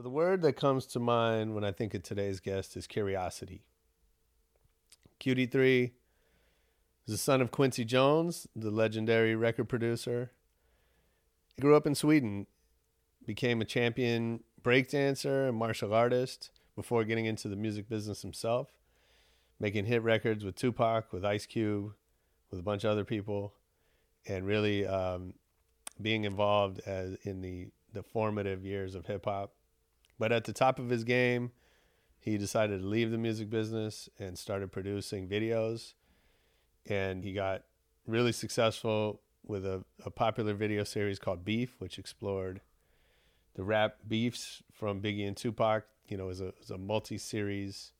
[0.00, 3.64] So the word that comes to mind when I think of today's guest is curiosity.
[5.20, 5.90] QD3
[7.06, 10.30] is the son of Quincy Jones, the legendary record producer.
[11.54, 12.46] He grew up in Sweden,
[13.26, 18.68] became a champion breakdancer and martial artist before getting into the music business himself,
[19.58, 21.92] making hit records with Tupac, with Ice Cube,
[22.50, 23.52] with a bunch of other people,
[24.26, 25.34] and really um,
[26.00, 29.52] being involved as in the the formative years of hip hop.
[30.20, 31.50] But at the top of his game,
[32.18, 35.94] he decided to leave the music business and started producing videos.
[36.86, 37.62] And he got
[38.06, 42.60] really successful with a, a popular video series called Beef, which explored
[43.54, 45.84] the rap beefs from Biggie and Tupac.
[46.06, 47.92] You know, was a, a multi series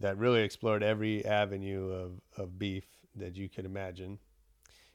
[0.00, 2.84] that really explored every avenue of, of beef
[3.16, 4.18] that you could imagine.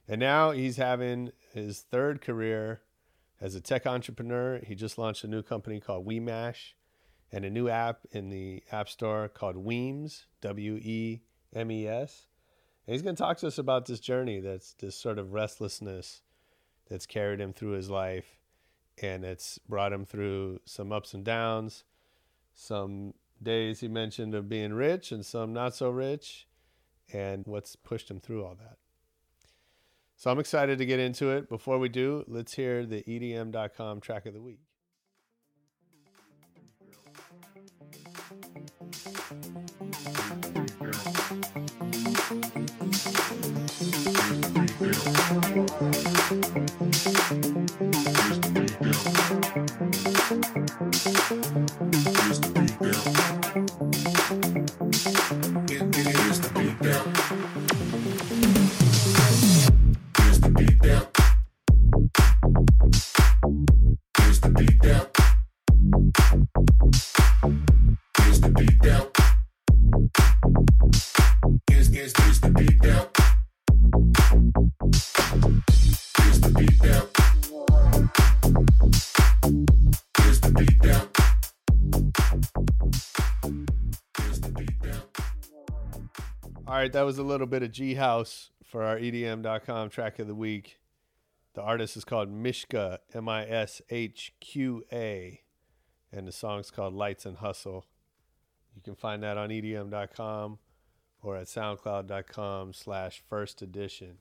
[0.06, 2.82] And now he's having his third career
[3.40, 4.60] as a tech entrepreneur.
[4.64, 6.72] He just launched a new company called WeMash
[7.32, 11.22] and a new app in the App Store called Wemes, W E
[11.54, 12.26] M E S.
[12.86, 16.22] And he's going to talk to us about this journey that's this sort of restlessness
[16.88, 18.40] that's carried him through his life
[19.02, 21.84] and it's brought him through some ups and downs,
[22.52, 26.46] some days he mentioned of being rich and some not so rich,
[27.12, 28.76] and what's pushed him through all that.
[30.20, 31.48] So I'm excited to get into it.
[31.48, 34.60] Before we do, let's hear the EDM.com track of the week.
[47.30, 47.59] All
[86.80, 90.34] right, that was a little bit of G House for our EDM.com track of the
[90.34, 90.78] week.
[91.52, 95.42] The artist is called Mishka, M I S H Q A,
[96.10, 97.84] and the song's called Lights and Hustle.
[98.74, 100.58] You can find that on EDM.com
[101.22, 104.16] or at SoundCloud.com slash first edition.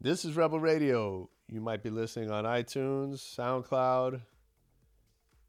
[0.00, 1.28] This is Rebel Radio.
[1.48, 4.20] You might be listening on iTunes, SoundCloud,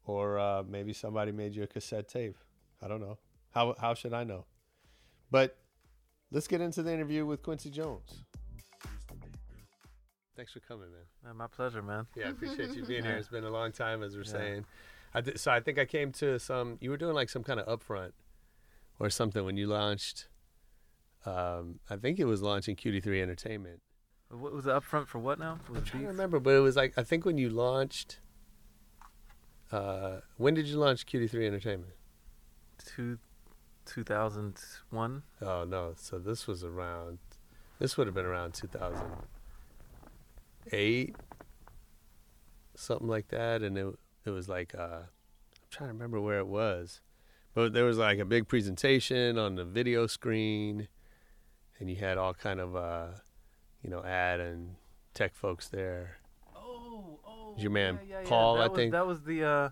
[0.06, 2.36] or uh, maybe somebody made you a cassette tape.
[2.82, 3.18] I don't know.
[3.52, 4.46] How, how should I know?
[5.30, 5.56] But
[6.30, 8.24] let's get into the interview with Quincy Jones.
[10.36, 11.00] Thanks for coming, man.
[11.24, 12.06] Man, my pleasure, man.
[12.14, 13.16] Yeah, I appreciate you being here.
[13.16, 14.32] It's been a long time, as we're yeah.
[14.32, 14.66] saying.
[15.14, 16.76] I th- so I think I came to some.
[16.80, 18.12] You were doing like some kind of upfront
[18.98, 20.28] or something when you launched.
[21.24, 23.80] Um, I think it was launching QD3 Entertainment.
[24.28, 25.18] What was the upfront for?
[25.18, 25.58] What now?
[25.74, 28.20] I'm trying to remember, but it was like I think when you launched.
[29.72, 31.94] Uh, when did you launch QD3 Entertainment?
[32.84, 33.18] Two
[33.86, 35.22] 2001.
[35.42, 35.94] Oh no!
[35.96, 37.18] So this was around.
[37.78, 41.16] This would have been around 2008,
[42.74, 43.86] something like that, and it
[44.24, 45.08] it was like uh, I'm
[45.70, 47.00] trying to remember where it was,
[47.54, 50.88] but there was like a big presentation on the video screen,
[51.78, 53.08] and you had all kind of uh,
[53.82, 54.76] you know ad and
[55.14, 56.18] tech folks there.
[56.54, 57.54] Oh, oh.
[57.56, 58.64] Your man yeah, yeah, Paul, yeah.
[58.64, 59.44] I was, think that was the.
[59.44, 59.70] Uh,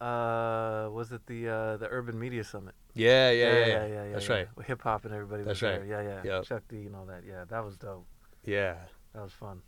[0.00, 2.74] uh, was it the uh, the Urban Media Summit?
[2.94, 3.66] Yeah, yeah, yeah, yeah.
[3.66, 4.34] yeah, yeah That's yeah.
[4.34, 4.48] right.
[4.66, 5.86] Hip hop and everybody That's was right.
[5.88, 6.02] there.
[6.04, 6.36] Yeah, yeah.
[6.36, 6.44] Yep.
[6.44, 7.22] Chuck D and all that.
[7.26, 8.06] Yeah, that was dope.
[8.44, 8.76] Yeah.
[9.14, 9.62] That was fun.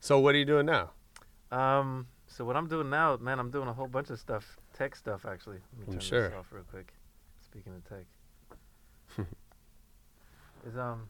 [0.00, 0.90] So what are you doing now?
[1.52, 4.96] Um, so what I'm doing now, man, I'm doing a whole bunch of stuff, tech
[4.96, 5.58] stuff actually.
[5.78, 6.28] Let me I'm turn sure.
[6.28, 6.92] This off real quick.
[7.40, 8.06] Speaking of tech,
[10.66, 11.08] is um,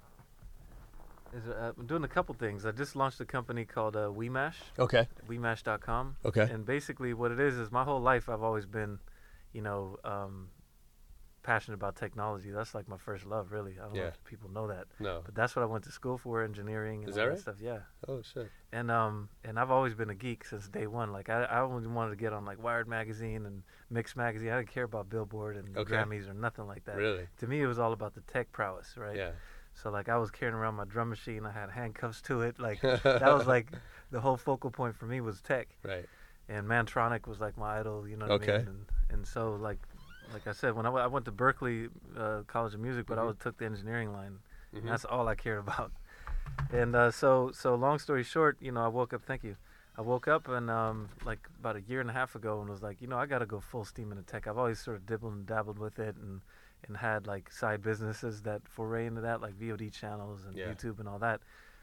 [1.33, 2.65] is uh, I'm doing a couple things.
[2.67, 4.55] I just launched a company called uh, WeMash.
[4.79, 5.09] Okay.
[5.29, 6.17] WeMash.com.
[6.25, 6.49] Okay.
[6.51, 8.99] And basically, what it is is my whole life I've always been,
[9.53, 10.49] you know, um,
[11.43, 12.51] passionate about technology.
[12.51, 13.73] That's like my first love, really.
[13.81, 15.23] I don't know if people know that, No.
[15.25, 17.57] but that's what I went to school for, engineering and Is all that that stuff.
[17.61, 17.79] Yeah.
[18.07, 18.49] Oh shit.
[18.73, 21.13] And um and I've always been a geek since day one.
[21.13, 24.51] Like I I always wanted to get on like Wired magazine and Mix magazine.
[24.51, 25.93] I didn't care about Billboard and Okay.
[25.95, 26.97] Grammys or nothing like that.
[26.97, 27.27] Really?
[27.39, 29.17] To me, it was all about the tech prowess, right?
[29.17, 29.31] Yeah.
[29.75, 31.47] So like I was carrying around my drum machine.
[31.47, 32.59] I had handcuffs to it.
[32.59, 33.73] Like that was like
[34.11, 35.69] the whole focal point for me was tech.
[35.83, 36.07] Right.
[36.49, 38.07] And Mantronik was like my idol.
[38.07, 38.53] You know what Okay.
[38.53, 38.67] I mean?
[38.69, 39.79] And and so like
[40.33, 43.19] like I said, when I, w- I went to Berklee uh, College of Music, but
[43.19, 43.27] I Mhm.
[43.29, 44.39] was, took the engineering line.
[44.75, 44.79] Mhm.
[44.81, 45.91] And that's all I cared about.
[46.73, 49.23] And uh, so, so long story short, you know, I woke up.
[49.25, 49.57] Thank you.
[49.97, 52.83] I woke up and um, like about a year and a half ago and was
[52.83, 54.47] like, you know, I got to go full steam into tech.
[54.47, 56.41] I've always sort of dibbled and dabbled with it and
[56.87, 60.67] and had like side businesses that foray into that, like VOD channels and Yeah.
[60.67, 61.41] YouTube and all that.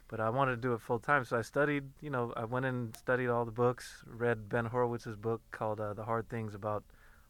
[0.07, 1.84] But I wanted to do it full time, so I studied.
[2.01, 4.04] You know, I went and studied all the books.
[4.07, 6.84] Read Ben Horowitz's book called uh, "The Hard Things About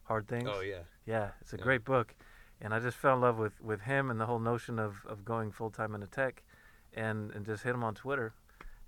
[0.04, 0.84] Hard Things." Oh yeah.
[1.06, 1.64] Yeah, it's a Yeah.
[1.64, 2.16] great book,
[2.62, 5.26] and I just fell in love with, with him and the whole notion of, of
[5.26, 6.44] going full time into tech,
[6.94, 8.34] and, and just hit him on Twitter,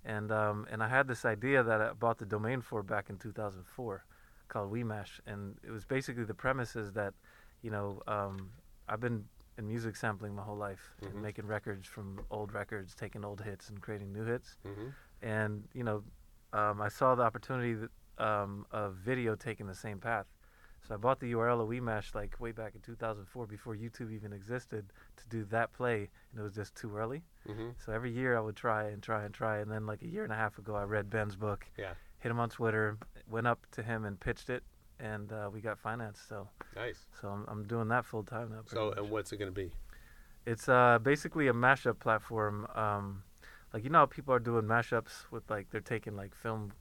[0.06, 3.18] and um, and I had this idea that I bought the domain for back in
[3.18, 4.06] 2004,
[4.48, 7.14] called WeMash, and it was basically the premise is that,
[7.62, 8.52] you know, um,
[8.88, 9.26] I've been
[9.58, 11.12] in music sampling my whole life, Mhm.
[11.12, 14.90] and making records from old records, taking old hits and creating new hits, Mm-hmm.
[15.22, 16.04] and you know,
[16.54, 20.28] um, I saw the opportunity that, um, of video taking the same path.
[20.84, 24.34] So I bought the URL of WeMash like way back in 2004 before YouTube even
[24.34, 27.24] existed to do that play, and it was just too early.
[27.48, 27.70] Mm-hmm.
[27.78, 30.24] So every year I would try and try and try, and then like a year
[30.24, 31.94] and a half ago I read Ben's book, Yeah.
[32.18, 34.64] hit him on Twitter, went up to him and pitched it,
[35.02, 36.28] and uh, we got financed.
[36.30, 37.06] So Nice.
[37.20, 38.62] so I'm, I'm doing that full time now.
[38.66, 38.98] So much.
[38.98, 39.72] and what's it gonna be?
[40.46, 42.68] It's uh, basically a mashup platform.
[42.76, 43.24] Um,
[43.74, 46.72] like you know how people are doing mashups with like they're taking like film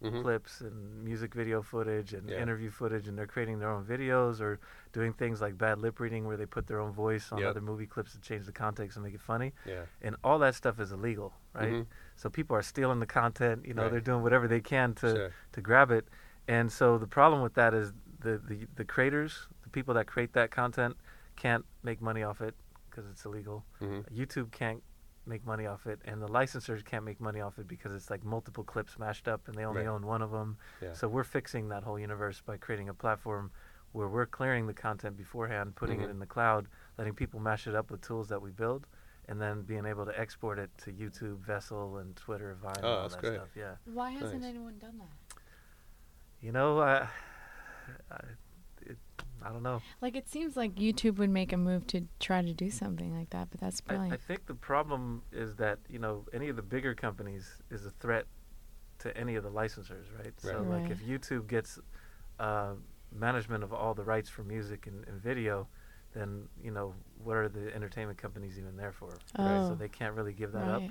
[0.00, 0.22] Mm-hmm.
[0.22, 2.40] clips and music video footage and Yeah.
[2.40, 4.60] interview footage and they're creating their own videos or
[4.92, 7.50] doing things like bad lip reading where they put their own voice on Yep.
[7.50, 9.86] other movie clips to change the context and make it funny Yeah.
[10.00, 11.86] and all that stuff is illegal right Mhm.
[12.14, 13.90] so people are stealing the content you know Right.
[13.90, 15.30] they're doing whatever they can to Sure.
[15.50, 16.06] to grab it
[16.48, 20.32] and so the problem with that is the the, the creators the people that create
[20.32, 20.96] that content
[21.36, 22.54] can't make money off it
[22.90, 24.12] because it's illegal Mm-hmm.
[24.20, 24.82] YouTube can't
[25.26, 28.24] make money off it, and the licensors can't make money off it because it's like
[28.24, 29.88] multiple clips mashed up, and they only Right.
[29.94, 30.56] own one of them.
[30.80, 30.94] Yeah.
[30.94, 33.50] So we're fixing that whole universe by creating a platform
[33.92, 36.04] where we're clearing the content beforehand, putting Mhm.
[36.04, 36.66] it in the cloud,
[36.96, 38.86] letting people mash it up with tools that we build,
[39.28, 42.88] and then being able to export it to YouTube, Vessel, and Twitter, Vine, and Oh,
[42.94, 43.34] all that's that great.
[43.34, 43.54] stuff.
[43.54, 43.74] Yeah.
[43.84, 44.48] Why hasn't Nice.
[44.48, 45.27] anyone done that?
[46.42, 47.08] You know, I,
[48.10, 48.16] I,
[48.82, 48.96] it,
[49.42, 49.82] I don't know.
[50.00, 53.30] Like it seems like YouTube would make a move to try to do something like
[53.30, 56.62] that, but that's I, I think the problem is that you know any of the
[56.62, 58.26] bigger companies is a threat
[59.00, 60.26] to any of the licensors, right?
[60.26, 60.40] right.
[60.42, 60.82] So Right.
[60.82, 61.78] like if YouTube gets
[62.38, 62.74] uh,
[63.14, 65.66] management of all the rights for music and, and video,
[66.14, 69.18] then you know what are the entertainment companies even there for?
[69.38, 70.82] Oh, So they can't really give that up.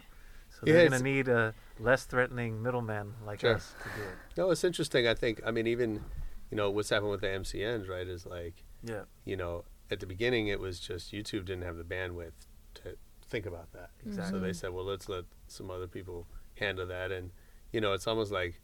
[0.62, 0.68] Right.
[0.68, 3.56] So Yeah, they're it's- gonna need a less threatening middleman like Sure.
[3.56, 4.16] us to do it.
[4.38, 5.08] No, it's interesting.
[5.08, 5.42] I think.
[5.46, 6.04] I mean, even
[6.50, 8.08] you know what's happened with the MCNs, right?
[8.08, 11.84] Is like Yeah, you know at the beginning it was just YouTube didn't have the
[11.84, 12.34] bandwidth
[12.76, 12.98] to
[13.30, 13.92] think about that.
[14.06, 14.40] exactly.
[14.40, 17.32] So they said, well, let's let some other people handle that, and
[17.72, 18.62] you know, it's almost like,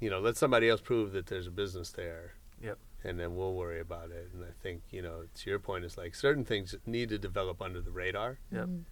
[0.00, 2.34] you know, let somebody else prove that there's a business there.
[2.62, 2.78] Yep.
[3.04, 4.30] And then we'll worry about it.
[4.34, 7.62] And I think, you know, to your point, it's like certain things need to develop
[7.62, 8.38] under the radar.
[8.50, 8.66] Yep.
[8.66, 8.84] Mhm.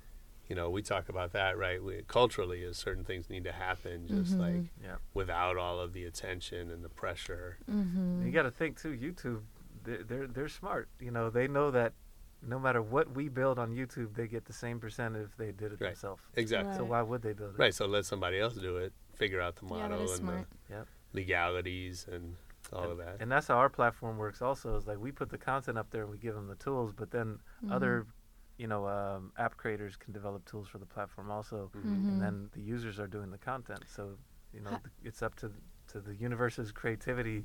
[0.48, 1.82] You know, we talk about that, right?
[1.82, 4.40] We, culturally, is certain things need to happen just Mhm.
[4.40, 4.96] like Yeah.
[5.14, 7.56] without all of the attention and the pressure.
[7.70, 8.24] Mhm.
[8.26, 8.90] You got to think too.
[8.96, 9.42] YouTube,
[9.84, 10.88] they're, they're they're smart.
[11.00, 11.94] You know, they know that
[12.42, 15.72] no matter what we build on YouTube, they get the same percent if they did
[15.72, 15.88] it Right.
[15.94, 16.22] themselves.
[16.34, 16.76] Exactly.
[16.76, 17.58] So why would they build it?
[17.58, 17.74] Right.
[17.74, 20.46] So let somebody else do it, figure out the model that is and smart.
[20.68, 20.86] Yep.
[21.12, 22.36] the legalities and
[22.72, 23.16] all and, of that.
[23.20, 24.42] And that's how our platform works.
[24.42, 26.92] Also, is like we put the content up there and we give them the tools,
[26.92, 27.72] but then Mhm.
[27.72, 28.06] other,
[28.56, 31.82] you know, um, app creators can develop tools for the platform also, Mhm.
[31.84, 32.08] Mhm.
[32.08, 33.84] and then the users are doing the content.
[33.88, 34.16] So,
[34.52, 35.52] you know, th- it's up to
[35.88, 37.44] to the universe's creativity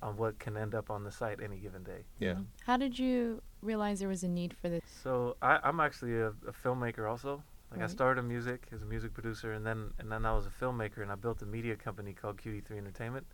[0.00, 2.04] on what can end up on the site any given day.
[2.18, 2.34] Yeah.
[2.34, 2.46] Mhm.
[2.66, 4.82] How did you realize there was a need for this?
[4.84, 7.42] So I, I'm actually a, a filmmaker also.
[7.70, 10.46] Like I started in music as a music producer, and then and then I was
[10.46, 13.26] a filmmaker, and I built a media company called QD3 Entertainment.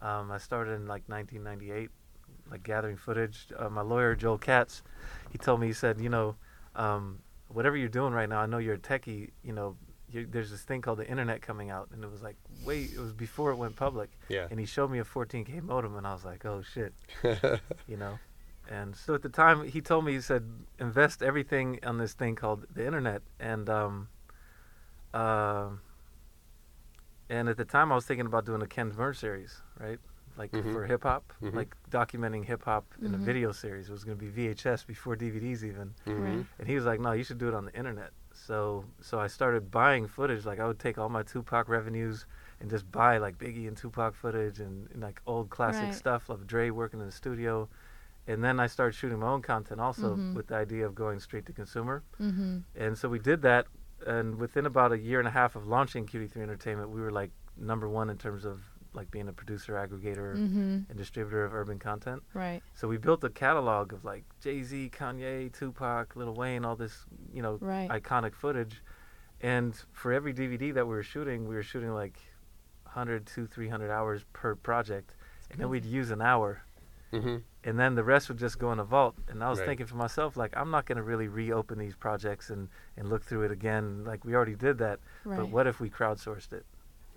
[0.00, 1.90] Um, I started in like 1998,
[2.50, 3.52] like gathering footage.
[3.56, 4.82] Uh, my lawyer Joel Katz,
[5.30, 6.36] he told me he said, you know,
[6.76, 9.30] um, whatever you're doing right now, I know you're a techie.
[9.42, 9.76] You know,
[10.12, 13.12] there's this thing called the internet coming out, and it was like wait, it was
[13.12, 14.10] before it went public.
[14.28, 14.46] Yeah.
[14.50, 16.92] And he showed me a 14K modem, and I was like, oh shit
[17.86, 18.18] you know.
[18.70, 20.48] And so at the time, he told me he said
[20.78, 24.08] invest everything on this thing called the internet, and um,
[25.12, 25.80] um,
[27.28, 29.98] and at the time I was thinking about doing a Ken Burns series, right?
[30.36, 30.72] Like Mhm.
[30.72, 31.54] for hip hop, Mhm.
[31.54, 33.24] like documenting hip hop in a Mhm.
[33.24, 33.88] video series.
[33.88, 35.94] It was going to be VHS before DVDs even.
[36.06, 36.22] Mhm.
[36.22, 36.46] Right.
[36.58, 39.26] And he was like, "No, you should do it on the internet." So, so I
[39.26, 40.46] started buying footage.
[40.46, 42.24] Like I would take all my Tupac revenues
[42.60, 45.94] and just buy like Biggie and Tupac footage and, and like old classic Right.
[45.94, 47.68] stuff of Dre working in the studio.
[48.26, 50.34] And then I started shooting my own content also Mhm.
[50.34, 52.02] with the idea of going straight to consumer.
[52.20, 52.58] Mm-hmm.
[52.76, 53.66] And so we did that.
[54.06, 57.32] And within about a year and a half of launching QD3 Entertainment, we were like
[57.56, 58.62] number one in terms of
[58.94, 60.78] like being a producer, aggregator, Mm-hmm.
[60.88, 62.22] and distributor of urban content.
[62.34, 62.62] Right.
[62.74, 67.04] So we built a catalog of like Jay Z, Kanye, Tupac, Lil Wayne, all this,
[67.32, 67.88] you know, Right.
[67.90, 68.82] iconic footage.
[69.40, 72.18] And for every DVD that we were shooting, we were shooting like
[72.84, 75.14] 100 to 300 hours per project,
[75.50, 76.62] and then we'd use an hour,
[77.12, 77.36] Mm-hmm.
[77.64, 79.14] and then the rest would just go in a vault.
[79.28, 79.68] And I was Right.
[79.68, 83.22] thinking for myself, like, I'm not going to really reopen these projects and, and look
[83.22, 84.02] through it again.
[84.04, 84.98] Like, we already did that.
[85.24, 85.36] Right.
[85.38, 86.64] But what if we crowdsourced it?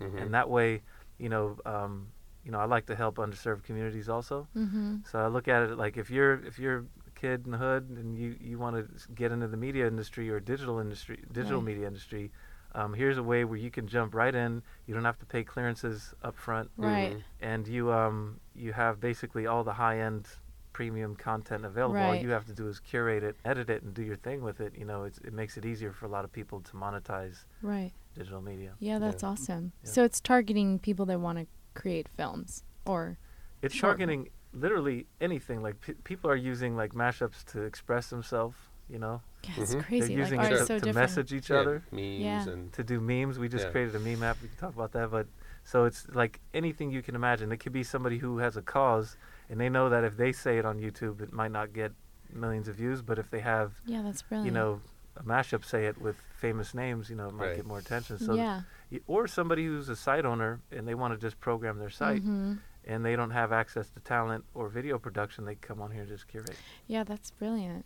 [0.02, 0.18] Mm-hmm.
[0.18, 0.82] And that way,
[1.18, 2.08] you know, um,
[2.44, 4.46] you know, I like to help underserved communities also.
[4.56, 4.96] Mm-hmm.
[5.10, 7.88] So I look at it like if you're if you're a kid in the hood
[7.90, 11.66] and you you want to get into the media industry or digital industry, digital Right.
[11.66, 12.30] media industry,
[12.74, 14.62] um, here's a way where you can jump right in.
[14.86, 17.12] You don't have to pay clearances up front, Right.
[17.16, 17.22] Mhm.
[17.40, 20.28] and you um you have basically all the high end
[20.72, 21.94] premium content available.
[21.94, 22.04] Right.
[22.06, 24.60] All you have to do is curate it, edit it, and do your thing with
[24.60, 24.74] it.
[24.76, 27.92] You know, it's, it makes it easier for a lot of people to monetize Right.
[28.16, 28.72] Digital media.
[28.78, 29.28] Yeah, that's Yeah.
[29.30, 29.72] awesome.
[29.84, 29.90] Yeah.
[29.90, 33.18] So it's targeting people that want to create films or
[33.62, 33.90] It's Sure.
[33.90, 35.62] targeting literally anything.
[35.62, 38.56] Like pe people are using like mashups to express themselves.
[38.88, 39.82] You know, yeah, it's Mhm.
[39.82, 40.08] crazy.
[40.14, 42.48] they're using art it is to, so to message each Yeah, other, memes Yeah.
[42.48, 43.36] and to do memes.
[43.38, 43.70] We just Yeah.
[43.72, 44.40] created a meme app.
[44.40, 45.26] We can talk about that, but
[45.64, 47.50] so it's like anything you can imagine.
[47.50, 49.16] It could be somebody who has a cause,
[49.50, 51.92] and they know that if they say it on YouTube, it might not get
[52.32, 53.02] millions of views.
[53.02, 54.46] But if they have, Yeah, that's brilliant.
[54.46, 54.80] you know,
[55.16, 57.56] a mashup say it with famous names, you know, it might Right.
[57.56, 58.18] get more attention.
[58.18, 58.62] So, yeah.
[58.90, 62.22] y- or somebody who's a site owner and they want to just program their site.
[62.24, 62.58] Mhm.
[62.88, 66.08] and they don't have access to talent or video production, they come on here and
[66.08, 66.54] just curate.
[66.86, 67.84] Yeah, that's brilliant.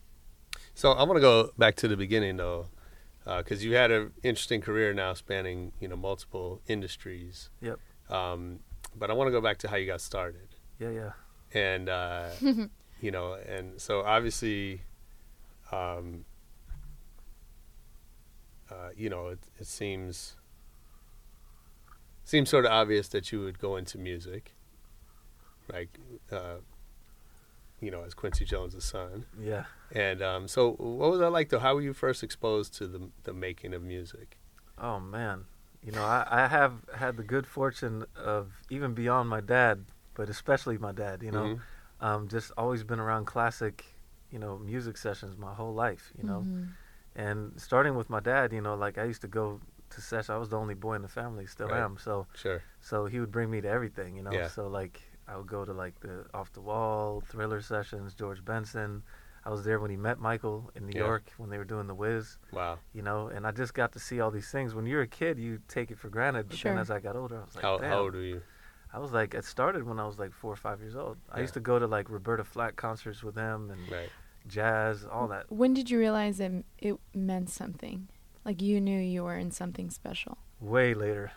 [0.75, 2.66] So I want to go back to the beginning though,
[3.25, 7.49] because you had an interesting career now spanning you know multiple industries.
[7.62, 7.78] Yep.
[8.10, 8.60] Um,
[8.94, 11.12] but I want to go back to how you got started, Yeah, yeah.
[11.54, 12.28] and uh,
[13.00, 14.82] you know, and so obviously,
[15.72, 16.26] um,
[18.70, 20.36] uh, you know, it, it seems
[22.24, 24.52] seems sort of obvious that you would go into music,
[25.72, 25.98] like,
[26.30, 26.56] uh,
[27.80, 29.26] you know, as Quincy Jones' son.
[29.40, 29.64] Yeah.
[29.92, 31.48] And um, so, what was that like?
[31.48, 34.38] Though, how were you first exposed to the the making of music?
[34.78, 35.46] Oh man.
[35.82, 40.28] You know, I, I have had the good fortune of even beyond my dad, but
[40.28, 41.58] especially my dad, you know,
[42.00, 42.06] Mhm.
[42.06, 43.86] um, just always been around classic,
[44.30, 46.42] you know, music sessions my whole life, you know.
[46.46, 46.68] Mhm.
[47.16, 50.30] And starting with my dad, you know, like I used to go to sessions.
[50.30, 51.80] I was the only boy in the family, still Right.
[51.82, 51.98] am.
[51.98, 52.62] So Sure.
[52.80, 54.32] so he would bring me to everything, you know.
[54.32, 54.48] Yeah.
[54.48, 59.02] So like I would go to like the off the wall thriller sessions, George Benson.
[59.44, 61.06] I was there when he met Michael in New Yeah.
[61.06, 62.78] York when they were doing the Wiz, Wow.
[62.92, 64.74] you know, and I just got to see all these things.
[64.74, 66.72] When you're a kid, you take it for granted, but Sure.
[66.72, 67.88] then as I got older, I was like, how, Damn.
[67.90, 68.42] how old were you?
[68.92, 71.16] I was like, it started when I was like four or five years old.
[71.30, 74.10] I used to go to like Roberta Flack concerts with them, and Right.
[74.47, 75.50] Jazz, all that.
[75.50, 78.09] When did you realize that m- it meant something?
[78.44, 80.38] Like you knew you were in something special.
[80.61, 81.32] Way later.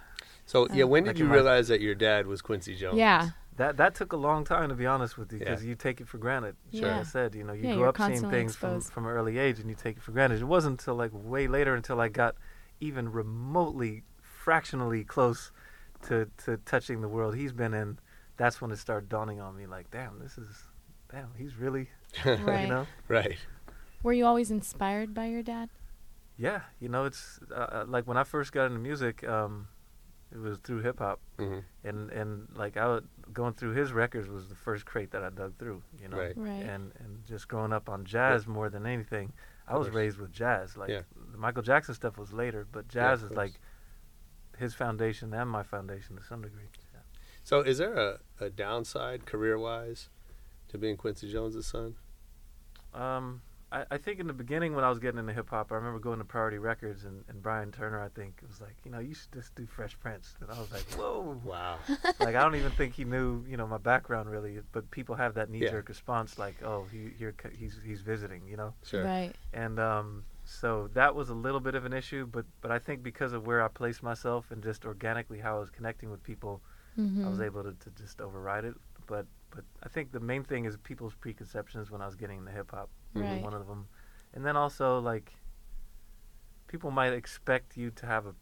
[0.45, 0.87] So yeah, Oh.
[0.87, 2.97] when Like did you realize that your dad was Quincy Jones?
[2.97, 3.29] Yeah.
[3.57, 5.45] That that took a long time to be honest with you Yeah.
[5.51, 6.55] because you take it for granted.
[6.73, 6.87] Sure.
[6.89, 9.11] Like I said, you know, you Yeah, grew up seeing constantly things from, from an
[9.11, 10.41] early age and you take it for granted.
[10.41, 12.35] It wasn't until like way later until I got
[12.79, 15.51] even remotely, fractionally close
[16.07, 17.99] to, to touching the world he's been in.
[18.37, 20.63] That's when it started dawning on me like, damn, this is,
[21.11, 21.89] damn, he's really,
[22.25, 22.61] Right.
[22.63, 22.87] you know?
[23.07, 23.37] Right.
[24.03, 25.69] Were you always inspired by your dad?
[26.37, 29.67] Yeah, you know, it's uh, uh, like when I first got into music, um,
[30.31, 31.19] it was through hip hop.
[31.37, 35.23] hmm and and like I would, going through his records was the first crate that
[35.23, 36.17] I dug through, you know.
[36.17, 36.33] Right.
[36.35, 36.63] Right.
[36.63, 39.31] And and just growing up on jazz more than anything,
[39.67, 40.75] I was raised with jazz.
[40.75, 41.01] Like Yeah.
[41.31, 43.53] the Michael Jackson stuff was later, but jazz of is like
[44.57, 46.69] his foundation and my foundation to some degree.
[46.93, 46.99] Yeah.
[47.43, 50.09] So, is there a, a downside career wise
[50.69, 51.95] to being Quincy Jones' son?
[52.93, 55.75] Um, I, I think in the beginning when I was getting into hip hop, I
[55.75, 58.99] remember going to Priority Records and, and Bryan Turner, I think, was like, you know,
[58.99, 60.35] you should just do Fresh Prince.
[60.41, 61.39] And I was like, whoa.
[61.43, 61.77] Wow.
[62.19, 64.59] like I don't even think he knew, you know, my background really.
[64.71, 65.71] But people have that knee Yeah.
[65.71, 68.73] jerk response, like, oh, he here he's he's visiting, you know.
[68.85, 69.03] Sure.
[69.03, 69.33] Right.
[69.53, 72.27] And um, so that was a little bit of an issue.
[72.27, 75.59] But but I think because of where I placed myself and just organically how I
[75.59, 76.61] was connecting with people,
[76.95, 77.25] Mm-hmm.
[77.25, 78.75] I was able to, to just override it.
[79.07, 82.51] But but I think the main thing is people's preconceptions when I was getting into
[82.51, 82.89] hip hop.
[83.13, 83.41] Right.
[83.41, 83.87] One of them,
[84.33, 85.33] and then also like
[86.67, 88.33] people might expect you to have a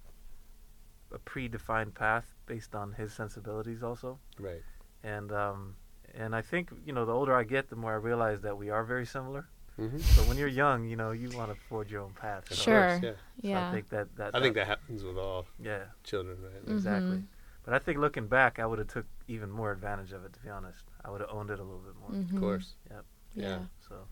[1.14, 4.62] a predefined path based on his sensibilities also Right.
[5.04, 5.76] and um
[6.16, 8.70] and I think you know the older I get, the more I realize that we
[8.70, 9.44] are very similar.
[9.78, 12.44] hmm But when you're young, you know, you want to forge your own path.
[12.50, 12.88] So- Sure.
[12.88, 13.12] course, yeah.
[13.12, 13.18] So
[13.50, 13.68] Yeah.
[13.68, 16.66] I think that that I think that happens with all yeah, children, right?
[16.66, 16.72] Mm.
[16.72, 17.18] exactly.
[17.18, 17.28] Mhm.
[17.64, 20.34] But I think looking back, I would have took even more advantage of it.
[20.34, 22.10] To be honest, I would have owned it a little bit more.
[22.10, 22.34] Mhm.
[22.34, 22.76] Of course.
[22.90, 23.06] Yep.
[23.36, 23.48] Yeah.
[23.50, 23.60] Yeah.
[23.88, 24.08] So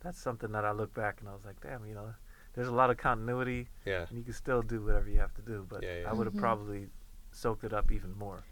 [0.00, 2.14] that's something that I look back and I was like, damn, you know,
[2.54, 4.06] there's a lot of continuity, Yeah.
[4.08, 5.66] and you can still do whatever you have to do.
[5.68, 6.10] But Yeah, yeah.
[6.10, 6.40] I would have Mhm.
[6.40, 6.88] probably
[7.32, 8.44] soaked it up even more.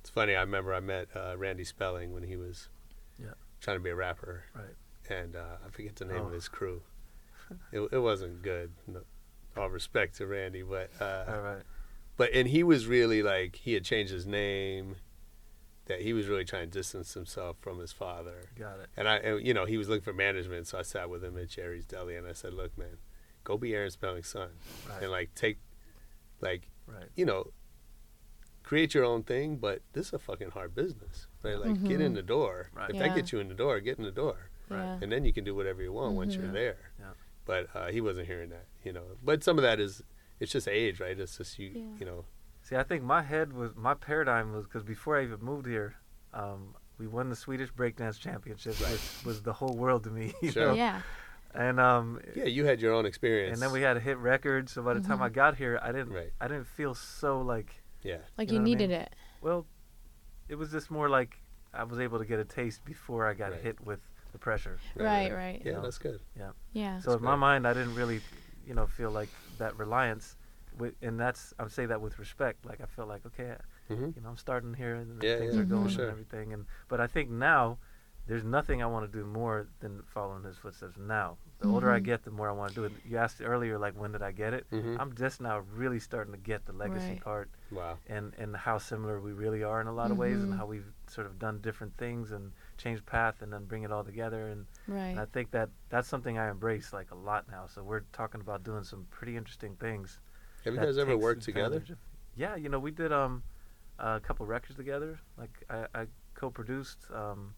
[0.00, 0.34] It's funny.
[0.36, 2.68] I remember I met uh, Randy Spelling when he was
[3.18, 3.34] Yeah.
[3.60, 4.74] trying to be a rapper, Right.
[5.08, 6.26] and uh, I forget the name Oh.
[6.26, 6.82] of his crew.
[7.70, 8.72] it, it wasn't good.
[8.86, 9.02] No,
[9.56, 11.62] all respect to Randy, but uh, All right.
[12.16, 14.96] But and he was really like he had changed his name.
[15.86, 18.44] That he was really trying to distance himself from his father.
[18.56, 18.86] Got it.
[18.96, 21.36] And I, and, you know, he was looking for management, so I sat with him
[21.36, 22.98] at Jerry's Deli, and I said, "Look, man,
[23.42, 24.50] go be Aaron Spelling's son,
[24.88, 25.02] Right.
[25.02, 25.58] and like take,
[26.40, 27.08] like, Right.
[27.16, 27.52] you know,
[28.62, 29.56] create your own thing.
[29.56, 31.58] But this is a fucking hard business, right?
[31.58, 32.16] Like, get in Mhm.
[32.16, 32.70] the door.
[32.72, 32.88] Right.
[32.90, 33.08] If Yeah.
[33.08, 35.02] that gets you in the door, get in the door, Right.
[35.02, 36.36] And then you can do whatever you want once Mhm.
[36.38, 36.52] you're Yeah.
[36.52, 36.90] there.
[37.00, 37.12] Yeah.
[37.44, 39.18] But uh, he wasn't hearing that, you know.
[39.22, 40.02] But some of that is,
[40.42, 41.18] it's just age, right?
[41.18, 41.82] It's just you, Yeah.
[42.00, 42.24] you know.
[42.62, 45.94] See, I think my head was my paradigm was because before I even moved here,
[46.34, 48.90] um, we won the Swedish breakdance championship, Right.
[48.92, 50.32] which was the whole world to me.
[50.42, 50.66] You Sure.
[50.68, 50.74] know?
[50.74, 51.02] Yeah.
[51.54, 53.52] And um, Yeah, you had your own experience.
[53.54, 54.68] and then we had a hit record.
[54.68, 55.22] So by the time Mhm.
[55.22, 56.32] I got here, I didn't Right.
[56.40, 58.18] I didn't feel so like Yeah.
[58.38, 59.00] Like You you, know what I needed mean?
[59.00, 59.14] it.
[59.42, 59.66] well,
[60.48, 61.36] it was just more like
[61.74, 63.60] I was able to get a taste before I got Right.
[63.60, 64.00] hit with
[64.32, 64.78] the pressure.
[64.96, 65.62] Right, right.
[65.64, 65.82] Yeah, know?
[65.82, 66.20] that's good.
[66.36, 66.50] Yeah.
[66.72, 66.98] Yeah.
[67.00, 68.20] So That's in my mind, I didn't really,
[68.66, 69.28] you know, feel like
[69.58, 70.36] that reliance.
[70.76, 72.64] With, and that's I'm saying that with respect.
[72.64, 73.54] Like I felt like okay,
[73.88, 76.04] hmm you know, I'm starting here and Yeah, things yeah, are going sure.
[76.06, 76.52] and everything.
[76.52, 77.78] And but I think now
[78.26, 80.96] there's nothing I want to do more than follow in his footsteps.
[80.96, 82.04] Now, the older I Mhm.
[82.04, 82.92] get, the more I want to do it.
[83.04, 84.66] You asked earlier, like when did I get it?
[84.70, 87.20] hmm I'm just now really starting to get the legacy Right.
[87.20, 87.98] part Wow.
[88.06, 90.56] and and how similar we really are in a lot of ways, and Mhm.
[90.56, 94.04] how we've sort of done different things and changed path and then bring it all
[94.04, 94.48] together.
[94.48, 97.66] And, and I think that that's something I embrace like a lot now.
[97.72, 100.20] So we're talking about doing some pretty interesting things.
[100.64, 101.76] Have you guys ever worked together?
[101.76, 101.96] of-
[102.34, 103.42] yeah, you know, we did um
[103.98, 105.18] a couple records together.
[105.36, 107.54] Like I, I co-produced um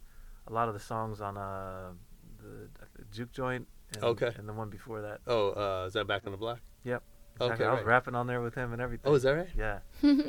[0.46, 1.92] a lot of the songs on uh
[2.38, 3.66] the, the Jook Joint.
[3.94, 4.32] And, Okay.
[4.36, 5.20] And the one before that.
[5.26, 6.60] Oh, uh, is that back on the block?
[6.84, 7.02] Yep.
[7.40, 7.86] Okay, I was right.
[7.86, 9.10] rapping on there with him and everything.
[9.10, 9.48] Oh, is that right?
[9.56, 9.78] Yeah.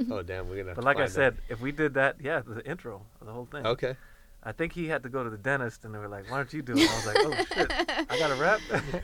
[0.09, 0.69] Oh, damn, we're gonna.
[0.69, 3.27] Have But to like I find said, if we did that, yeah, the intro of
[3.27, 3.65] the whole thing.
[3.65, 3.95] Okay.
[4.47, 6.53] I think he had to go to the dentist, and they were like, "Why don't
[6.53, 7.71] you do it?" I was like, "Oh shit,
[8.11, 8.59] I got to rap."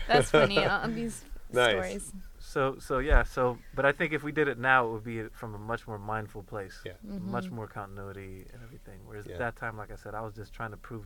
[0.07, 0.57] That's funny.
[0.63, 1.71] uh, these Nice.
[1.71, 2.13] stories.
[2.39, 5.23] so, so yeah, so, but I think if we did it now, it would be
[5.33, 6.79] from a much more mindful place.
[6.85, 6.93] Yeah.
[7.03, 7.51] much Mhm.
[7.51, 8.99] more continuity and everything.
[9.05, 9.33] Whereas Yeah.
[9.33, 11.05] at that time, like I said, I was just trying to prove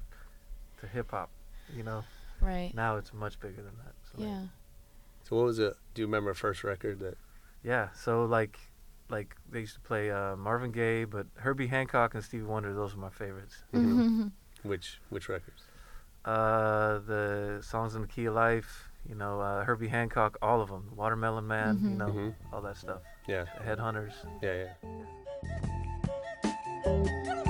[0.81, 1.31] to hip hop.
[1.75, 2.03] You know,
[2.41, 2.71] Right.
[2.75, 3.93] now it's much bigger than that.
[4.11, 4.43] So Yeah.
[5.23, 5.73] So what was it?
[5.95, 7.17] Do you remember first record that?
[7.63, 7.89] yeah.
[7.93, 8.59] So like,
[9.09, 12.73] like they used to play uh, Marvin Gaye, but Herbie Hancock and Stevie Wonder.
[12.73, 13.63] Those are my favorites.
[13.71, 14.03] you know.
[14.03, 14.31] Mhm.
[14.63, 15.63] Which which records?
[16.25, 18.89] Uh, the songs in the Key of Life.
[19.07, 20.91] You know, uh, Herbie Hancock, all of them.
[20.95, 21.79] Watermelon Man.
[21.83, 21.97] You Mhm.
[21.97, 22.33] know, Mhm.
[22.51, 23.01] all that stuff.
[23.27, 23.45] Yeah.
[23.59, 24.13] The Headhunters.
[24.41, 24.65] Yeah,
[26.85, 27.41] yeah.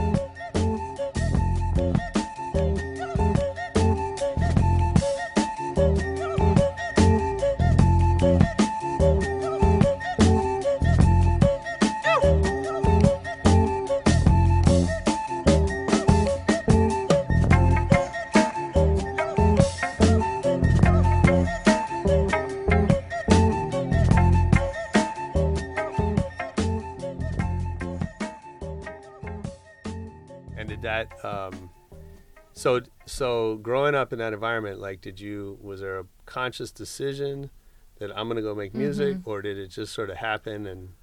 [32.65, 35.59] So so growing up in that environment, like, did you?
[35.61, 37.51] Was there a conscious decision
[37.99, 39.21] that I'm gonna go make music, Mhm.
[39.27, 40.65] or did it just sort of happen?
[40.65, 40.93] And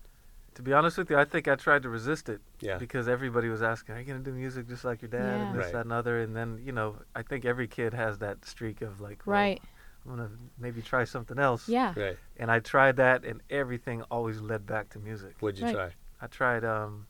[0.55, 3.49] To be honest with you, I think I tried to resist it yeah, because everybody
[3.49, 5.47] was asking, "Are you gonna do music just like your dad?" Yeah.
[5.47, 5.73] and this, Right.
[5.73, 6.19] that, and other.
[6.19, 9.63] And then you know, I think every kid has that streak of like, well, Right.
[10.05, 11.69] I'm gonna maybe try something else.
[11.69, 11.95] Yeah.
[11.97, 12.19] right.
[12.37, 15.37] And I tried that, and everything always led back to music.
[15.41, 15.75] What'd you Right.
[15.75, 15.91] try?
[16.21, 17.07] I tried um,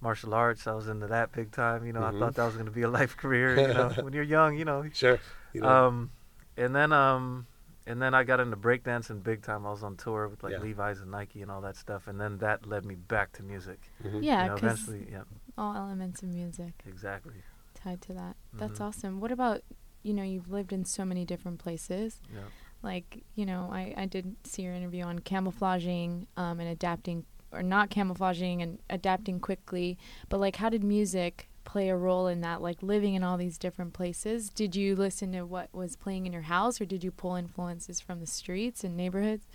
[0.00, 0.66] martial arts.
[0.66, 1.84] I was into that big time.
[1.86, 2.14] You know, Mhm.
[2.16, 3.56] I thought that was gonna be a life career.
[3.68, 4.84] You know, when you're young, you know.
[4.92, 5.18] Sure.
[5.52, 6.10] You know, Um,
[6.56, 7.46] and then um,
[7.86, 9.66] and then I got into breakdancing big time.
[9.66, 10.60] I was on tour with like Yeah.
[10.60, 12.06] Levi's and Nike and all that stuff.
[12.06, 13.80] And then that led me back to music.
[14.02, 14.22] mhm.
[14.22, 14.42] Yeah.
[14.44, 15.24] you know, 'cause eventually, yeah,
[15.58, 17.42] all elements of music exactly.
[17.74, 18.36] tied to that.
[18.54, 18.84] That's Mhm.
[18.86, 19.20] awesome.
[19.20, 19.62] What about
[20.02, 22.20] you know you've lived in so many different places.
[22.32, 22.40] Yeah.
[22.82, 27.62] Like you know I I did see your interview on camouflaging um, and adapting or
[27.62, 29.98] not camouflaging and adapting quickly.
[30.28, 32.62] But like how did music play a role in that?
[32.62, 34.50] Like living in all these different places.
[34.50, 38.00] Did you listen to what was playing in your house or did you pull influences
[38.00, 39.46] from the streets and neighborhoods?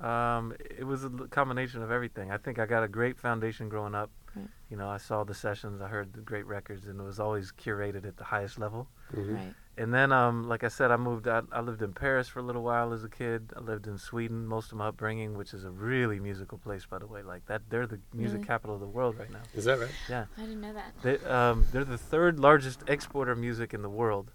[0.00, 2.30] Um, it was a combination of everything.
[2.30, 4.10] I think I got a great foundation growing up.
[4.36, 4.48] Right.
[4.70, 7.50] You know, I saw the sessions, I heard the great records, and it was always
[7.52, 8.88] curated at the highest level.
[9.12, 9.34] Mhm.
[9.34, 9.54] Right.
[9.76, 11.48] And then, um, like I said, I moved out.
[11.52, 13.52] I lived in Paris for a little while as a kid.
[13.56, 16.98] I lived in Sweden most of my upbringing, which is a really musical place, by
[16.98, 17.22] the way.
[17.22, 18.46] Like that, they're the music Really?
[18.46, 19.40] capital of the world right now.
[19.54, 19.90] Is that right?
[20.08, 20.92] Yeah, I didn't know that.
[21.02, 24.32] they, um, they're the third largest exporter of music in the world,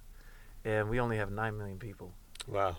[0.64, 2.14] and we only have nine million people.
[2.48, 2.78] Wow.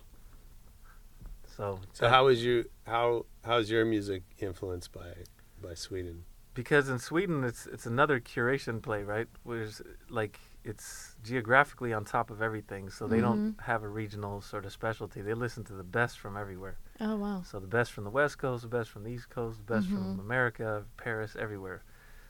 [1.47, 2.69] So, So that- how was you?
[2.87, 5.15] How how's your music influenced by
[5.63, 6.25] by Sweden?
[6.57, 9.29] Because in Sweden it's it's another curation play, right?
[9.45, 13.23] Whereas like it's geographically on top of everything, so they Mhm.
[13.29, 15.21] don't have a regional sort of specialty.
[15.23, 16.77] They listen to the best from everywhere.
[17.01, 17.43] Oh wow.
[17.43, 19.87] So the best from the West Coast, the best from the East Coast, the best
[19.89, 20.21] from Mhm.
[20.21, 21.83] America, Paris, everywhere.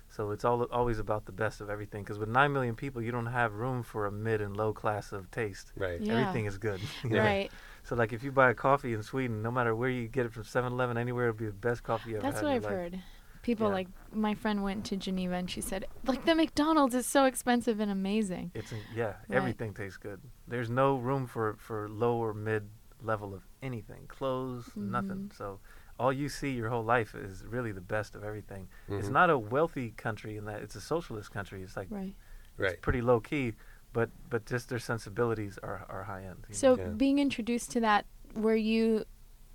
[0.09, 2.03] So it's all always about the best of everything.
[2.05, 5.12] Because with nine million people, you don't have room for a mid and low class
[5.12, 5.73] of taste.
[5.77, 6.01] Right.
[6.01, 6.12] Yeah.
[6.12, 6.81] Everything is good.
[7.05, 7.19] you?
[7.19, 7.51] Right.
[7.85, 10.33] So like if you buy a coffee in Sweden, no matter where you get it
[10.33, 12.65] from 7-Eleven, anywhere, it'll be the best coffee you ever That's had what in I've
[12.65, 12.73] life.
[12.73, 12.99] heard.
[13.47, 13.75] People Yeah.
[13.75, 17.79] like my friend went to Geneva and she said like the McDonald's is so expensive
[17.79, 18.51] and amazing.
[18.55, 19.37] It's in, yeah, Right.
[19.39, 20.21] everything tastes good.
[20.49, 22.69] There's no room for for low or mid
[23.01, 24.09] level of anything.
[24.09, 25.29] Clothes, nothing.
[25.29, 25.37] Mhm.
[25.37, 25.61] So
[25.97, 28.67] all you see your whole life is really the best of everything.
[28.89, 29.13] It's Mhm.
[29.13, 31.63] not a wealthy country in that it's a socialist country.
[31.63, 32.17] It's like Right.
[32.59, 32.83] Right.
[32.83, 33.55] pretty low key,
[33.93, 36.47] but but just their sensibilities are are high end.
[36.51, 36.89] So Yeah.
[36.89, 39.05] being introduced to that, were you?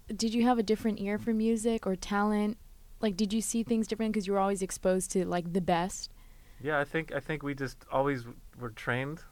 [0.08, 2.58] Did you have a different ear for music or talent?
[3.02, 6.12] Like, did you see things different because you were always exposed to like the best?
[6.62, 9.24] Yeah, I think I think we just always w- were trained,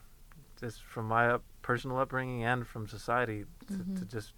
[0.60, 4.12] just from my up, personal upbringing and from society, to, to Mhm.
[4.12, 4.34] just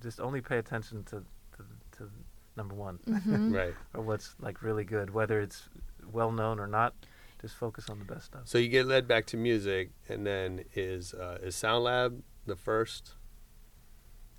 [0.00, 1.24] just only pay attention to
[1.56, 1.64] to,
[1.98, 2.10] to
[2.56, 3.52] number one Mhm.
[3.60, 3.74] Right.
[3.94, 5.68] or what's like really good, whether it's
[6.12, 6.94] well known or not.
[7.40, 8.42] Just focus on the best stuff.
[8.46, 12.56] So you get led back to music, and then is uh, is Sound Lab the
[12.56, 13.14] first?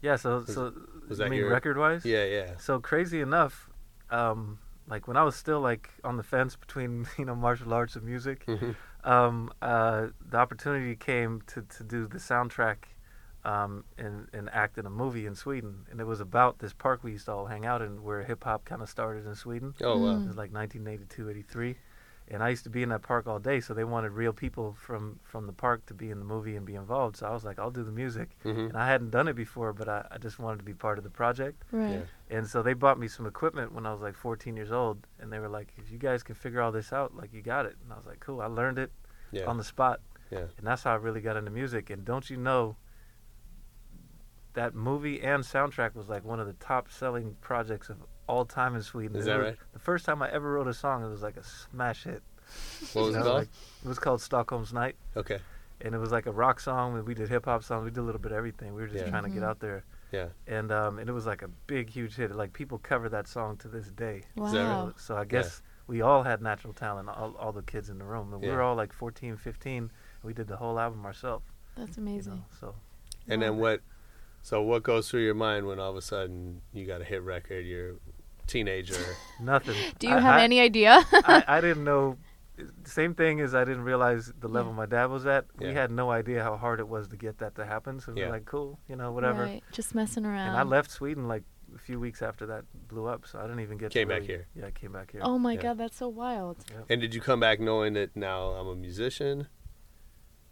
[0.02, 0.15] Yeah.
[0.17, 0.63] So Was- so
[1.08, 2.06] was you that mean your- record wise?
[2.06, 2.58] Yeah, yeah.
[2.58, 3.68] So crazy enough,
[4.12, 7.95] um, like when I was still like on the fence between you know martial arts
[7.95, 8.76] and music, Mhm.
[9.04, 12.78] um, uh, the opportunity came to, to do the soundtrack
[13.45, 15.86] um, and, and act in a movie in Sweden.
[15.89, 18.43] And it was about this park we used to all hang out in where hip
[18.43, 19.74] hop kind of started in Sweden.
[19.82, 20.15] Oh wow.
[20.17, 20.24] Mm.
[20.24, 21.76] It was like 1982, 83.
[22.32, 24.74] And I used to be in that park all day, so they wanted real people
[24.80, 27.18] from, from the park to be in the movie and be involved.
[27.18, 28.38] So I was like, I'll do the music.
[28.44, 31.00] hmm And I hadn't done it before, but I, I just wanted to be part
[31.00, 31.63] of the project.
[31.72, 32.06] Right.
[32.30, 35.34] And so they bought me some equipment when I was like 14 years old, and
[35.34, 37.76] they were like, "If you guys can figure all this out, like you got it."
[37.84, 38.92] And I was like, "Cool." I learned it
[39.32, 39.46] Yeah.
[39.48, 40.46] on the spot, Yeah.
[40.58, 41.89] and that's how I really got into music.
[41.89, 42.76] And don't you know,
[44.54, 47.98] that movie and soundtrack was like one of the top-selling projects of
[48.30, 49.15] all time in Sweden.
[49.18, 49.58] Is It that was- right?
[49.74, 52.22] The first time I ever wrote a song, it was like a smash hit.
[52.94, 53.36] What was You it called?
[53.39, 53.50] like-
[53.84, 55.39] it was called Stockholm's Night, okay.
[55.82, 56.96] and it was like a rock song.
[56.98, 57.84] and We did hip hop songs.
[57.86, 58.74] We did a little bit of everything.
[58.76, 59.10] We were just Yeah.
[59.10, 59.48] trying to get Mhm.
[59.50, 60.30] out there, Yeah.
[60.48, 62.32] and um, and it was like a big, huge hit.
[62.32, 64.24] Like people cover that song to this day.
[64.38, 64.86] Is that right?
[64.86, 64.94] Wow.
[64.98, 68.32] So I guess we all had natural talent, all, all the kids in the room.
[68.34, 69.84] And we were all like 14, 15.
[69.84, 69.92] And
[70.24, 71.46] we did the whole album ourselves.
[71.76, 72.36] That's You amazing.
[72.36, 72.46] know?
[72.60, 72.76] So
[73.28, 73.48] And Wow.
[73.48, 73.82] then what?
[74.42, 77.22] So what goes through your mind when all of a sudden you got a hit
[77.22, 77.65] record?
[77.65, 77.96] You're a
[78.49, 78.95] teenager.
[79.39, 79.75] nothing.
[79.99, 81.03] Do you I- have I- any idea?
[81.13, 82.17] I, I didn't know.
[82.83, 84.77] Same thing as I didn't realize the level Yeah.
[84.77, 85.45] my dad was at.
[85.59, 88.01] We had no idea how hard it was to get that to happen.
[88.01, 88.25] So we Yeah.
[88.27, 89.43] were like, cool, you know, whatever.
[89.43, 89.63] Right.
[89.71, 90.49] Just messing around.
[90.49, 93.25] And I left Sweden like a few weeks after that blew up.
[93.25, 94.47] So I didn't even get Came to back really- here.
[94.55, 95.21] Yeah, I came back here.
[95.23, 95.62] Oh my Yeah.
[95.62, 96.57] god, that's so wild.
[96.89, 99.47] and did you come back knowing that now I'm a musician?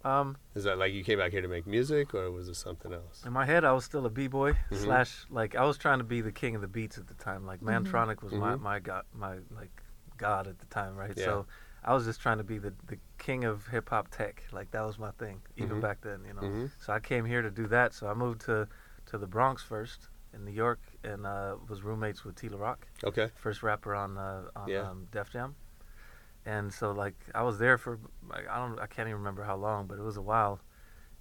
[0.08, 2.92] Um, Is that like you came back here to make music, or was it something
[2.92, 3.22] else?
[3.26, 4.76] in my head, I was still a b-boy Mhm.
[4.84, 7.44] slash like I was trying to be the king of the beats at the time.
[7.46, 7.84] Like Mhm.
[7.84, 8.60] Mantronik was my Mhm.
[8.60, 9.82] my god my like
[10.16, 11.12] god at the time, right?
[11.16, 11.24] Yeah.
[11.24, 11.46] So
[11.84, 14.44] I was just trying to be the the king of hip hop tech.
[14.50, 15.80] Like that was my thing, even Mhm.
[15.82, 16.40] back then, you know.
[16.42, 17.92] hmm So I came here to do that.
[17.92, 18.66] So I moved to
[19.06, 22.86] to the Bronx first in New York and uh, was roommates with T La Rock,
[23.04, 23.30] Okay.
[23.36, 24.88] first rapper on uh, on Yeah.
[24.88, 25.54] um, Def Jam.
[26.46, 27.98] And so like I was there for
[28.28, 30.60] like I don't I can't even remember how long, but it was a while.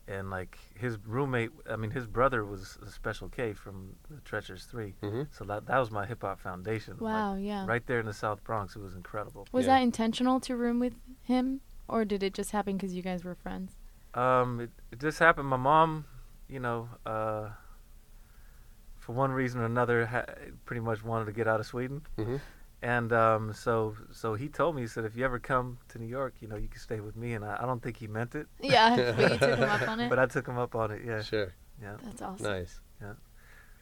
[0.10, 4.64] And like his roommate, I mean his brother was a Special K from the Treacherous
[4.64, 4.94] Three.
[5.02, 6.94] hmm So that that was my hip hop foundation.
[7.00, 7.66] like, Wow, yeah.
[7.66, 9.46] right there in the South Bronx, it was incredible.
[9.52, 9.76] Was Yeah.
[9.76, 13.36] that intentional to room with him or did it just happen cuz you guys were
[13.36, 13.76] friends?
[14.14, 15.48] Um, it, it just happened.
[15.50, 16.06] My mom,
[16.48, 17.50] you know, uh,
[18.96, 20.26] for one reason or another, ha-
[20.66, 22.38] pretty much wanted to get out of Sweden, hmm
[22.82, 26.06] and um, so so he told me he said if you ever come to New
[26.08, 28.36] York, you know, you can stay with me, and I, I don't think he meant
[28.36, 30.10] it, Yeah, but you took him up on it.
[30.10, 31.02] but I took him up on it.
[31.06, 31.54] Yeah, Sure.
[31.82, 31.96] yeah.
[32.04, 32.46] That's awesome.
[32.46, 32.80] Nice.
[33.02, 33.14] Yeah.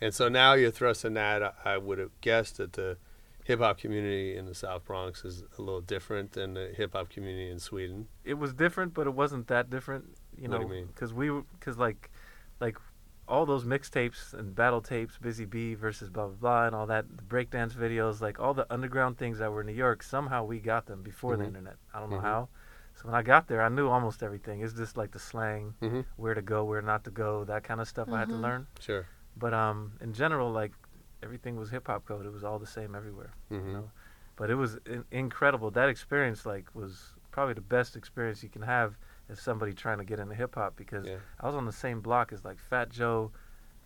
[0.01, 1.41] And so now you're thrusting that.
[1.43, 2.97] I, I would have guessed that the
[3.45, 7.09] hip hop community in the South Bronx is a little different than the hip hop
[7.09, 8.07] community in Sweden.
[8.23, 10.05] It was different, but it wasn't that different.
[10.37, 11.29] You know, because we
[11.59, 12.09] because like
[12.59, 12.77] like
[13.27, 17.05] all those mixtapes and battle tapes, Busy Bee versus blah blah blah, and all that
[17.17, 20.03] the breakdance videos, like all the underground things that were in New York.
[20.03, 21.47] Somehow we got them before the Mhm.
[21.47, 21.77] internet.
[21.93, 22.23] I don't know Mhm.
[22.23, 22.49] how.
[22.93, 24.61] So when I got there, I knew almost everything.
[24.61, 27.81] It's just like the slang, hmm where to go, where not to go, that kind
[27.81, 28.41] of stuff I had to Mhm.
[28.41, 28.67] learn.
[28.79, 29.05] Sure.
[29.35, 30.71] But um, in general, like
[31.23, 32.25] everything was hip hop code.
[32.25, 33.31] It was all the same everywhere.
[33.49, 33.91] You know?
[34.37, 35.71] But it was in- incredible.
[35.71, 38.97] That experience, like, was probably the best experience you can have
[39.29, 41.17] as somebody trying to get into hip hop because Yeah.
[41.39, 43.31] I was on the same block as like Fat Joe,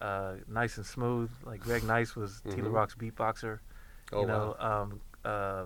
[0.02, 1.32] uh, Nice and Smooth.
[1.44, 2.74] Like Greg Nice was T La Mhm.
[2.74, 3.60] Rock's beatboxer.
[4.12, 4.82] Oh you know, wow.
[4.82, 5.66] um, uh,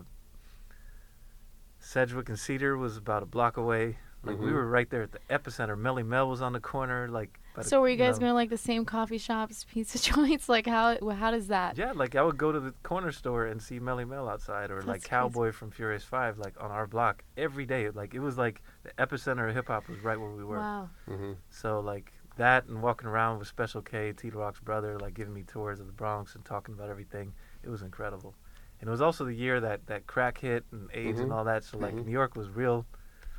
[1.79, 3.97] Sedgwick and Cedar was about a block away.
[4.25, 4.53] Like we Mhm.
[4.53, 5.77] were right there at the epicenter.
[5.77, 7.09] Melle Mel was on the corner.
[7.09, 9.99] Like, by So were you guys know- going to like the same coffee shops, pizza
[9.99, 10.47] joints?
[10.47, 11.77] Like how how does that?
[11.77, 14.75] Yeah, like I would go to the corner store and see Melle Mel outside, or
[14.75, 15.09] That's like crazy.
[15.09, 17.89] Cowboy from Furious Five, like on our block every day.
[17.89, 20.57] Like it was like the epicenter of hip hop was right where we were.
[20.57, 20.89] Wow.
[21.09, 21.33] Mm-hmm.
[21.49, 25.43] So like that and walking around with Special K, T Rock's brother, like giving me
[25.43, 27.33] tours of the Bronx and talking about everything.
[27.61, 28.35] It was incredible.
[28.79, 31.35] And it was also the year that that crack hit and AIDS and Mhm.
[31.35, 31.63] all that.
[31.65, 32.05] So like Mhm.
[32.05, 32.85] New York was real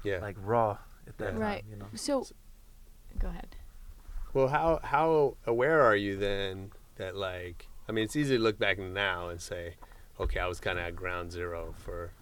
[0.04, 0.18] Yeah.
[0.20, 1.30] like raw at that Yeah.
[1.32, 1.40] time.
[1.40, 1.64] Right.
[1.68, 1.86] You know.
[1.94, 2.24] So
[3.18, 3.56] go ahead.
[4.32, 8.58] Well, how how aware are you then that like I mean, it's easy to look
[8.58, 9.74] back now and say,
[10.18, 12.12] okay, I was kind of at ground zero for,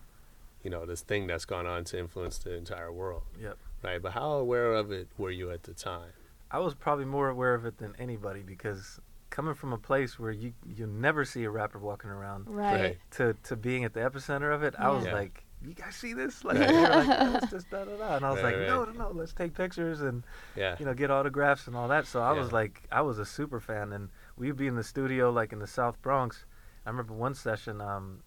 [0.64, 3.58] you know, this thing that's gone on to influence the entire world, Yep.
[3.84, 4.02] right?
[4.02, 6.10] But how aware of it were you at the time?
[6.50, 8.98] I was probably more aware of it than anybody because
[9.30, 12.80] coming from a place where you you never see a rapper walking around Right.
[12.80, 12.98] Right.
[13.12, 15.14] to to being at the epicenter of it, I was Yeah.
[15.14, 16.70] like, "You guys see this?" Like, Right.
[16.70, 18.94] like "No, it's just da da da," and I was Right, like, "No, right.
[18.96, 20.24] no, no, let's take pictures and
[20.56, 20.76] Yeah.
[20.78, 23.60] you know get autographs and all that." So I was like, I was a super
[23.60, 26.44] fan, and we'd be in the studio like in the South Bronx.
[26.86, 28.22] I remember one session, um,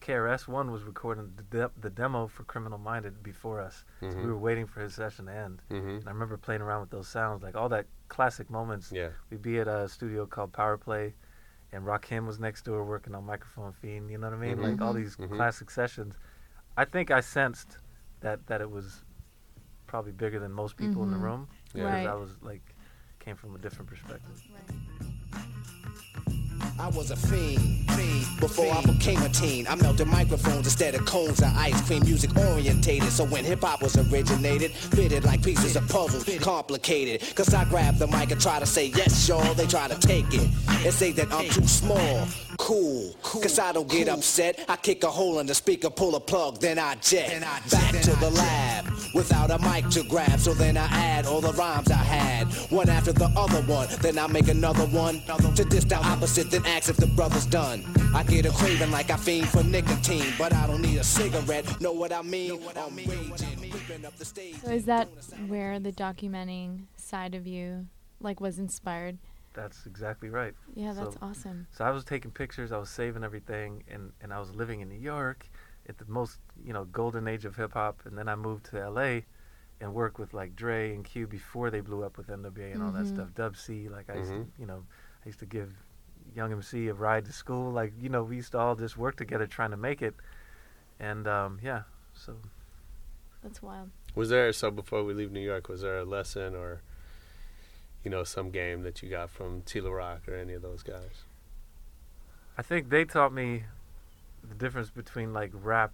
[0.00, 3.84] KRS One was recording the, de- the demo for Criminal Minded before us.
[4.00, 4.24] So Mhm.
[4.24, 5.62] we were waiting for his session to end.
[5.70, 5.88] Mm-hmm.
[5.88, 9.10] And I remember playing around with those sounds, like all that classic moments Yeah.
[9.28, 11.14] we'd be at a studio called Power Play,
[11.72, 14.10] and Rakim was next door working on Microphone Fiend.
[14.10, 14.56] You know what I mean?
[14.56, 14.62] Mhm.
[14.70, 15.36] Like all these Mhm.
[15.36, 16.16] classic sessions.
[16.76, 17.78] I think I sensed
[18.20, 19.02] that that it was
[19.86, 21.12] probably bigger than most people in Mhm.
[21.12, 21.82] the room Yeah.
[21.84, 22.06] because Right.
[22.06, 22.62] I was like
[23.18, 24.40] came from a different perspective.
[26.78, 29.66] I was a fiend, fiend before I became a teen.
[29.68, 32.02] I melted microphones instead of cones of ice cream.
[32.04, 37.22] Music orientated, so when hip hop was originated, fitted like pieces of puzzles, complicated.
[37.36, 39.52] Cause I grab the mic and try to say yes, y'all.
[39.54, 42.26] They try to take it and say that I'm too small.
[42.60, 44.64] Cool, cause I don't get upset.
[44.68, 47.40] I kick a hole in the speaker, pull a plug, then I jet.
[47.40, 50.38] Back to the lab without a mic to grab.
[50.38, 53.88] So then I add all the rhymes I had, one after the other one.
[54.02, 55.22] Then I make another one
[55.56, 57.82] to diss the opposite, then ask if the brother's done.
[58.14, 61.80] I get a craving like I fiend for nicotine, but I don't need a cigarette.
[61.80, 62.60] Know what I mean?
[62.76, 64.60] I'm raging, up the stage.
[64.62, 65.08] So is that
[65.48, 67.86] where the documenting side of you
[68.20, 69.18] like was inspired?
[69.52, 70.54] That's exactly right.
[70.74, 71.66] Yeah, that's So- awesome.
[71.72, 74.88] So I was taking pictures, I was saving everything, and, and I was living in
[74.88, 75.48] New York
[75.88, 78.00] at the most, you know, golden age of hip hop.
[78.06, 79.22] And then I moved to LA
[79.80, 82.92] and worked with like Dre and Q before they blew up with NWA and all
[82.92, 83.14] that Mhm.
[83.14, 83.34] stuff.
[83.34, 84.44] Dub C, like I used Mhm.
[84.44, 84.84] to, you know,
[85.24, 85.72] I used to give
[86.36, 87.72] Young MC a ride to school.
[87.72, 90.14] Like, you know, we used to all just work together trying to make it.
[91.00, 91.84] And um, yeah,
[92.14, 92.36] so
[93.42, 93.90] That's wild.
[94.14, 95.68] Was there so before we leave New York?
[95.68, 96.82] Was there a lesson or,
[98.04, 100.82] you know, some game that you got from T La Rock or any of those
[100.82, 101.24] guys?
[102.56, 103.64] I think they taught me
[104.48, 105.92] the difference between like rap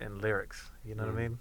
[0.00, 0.70] and lyrics.
[0.84, 1.18] You know what Mhm.
[1.18, 1.38] I mean?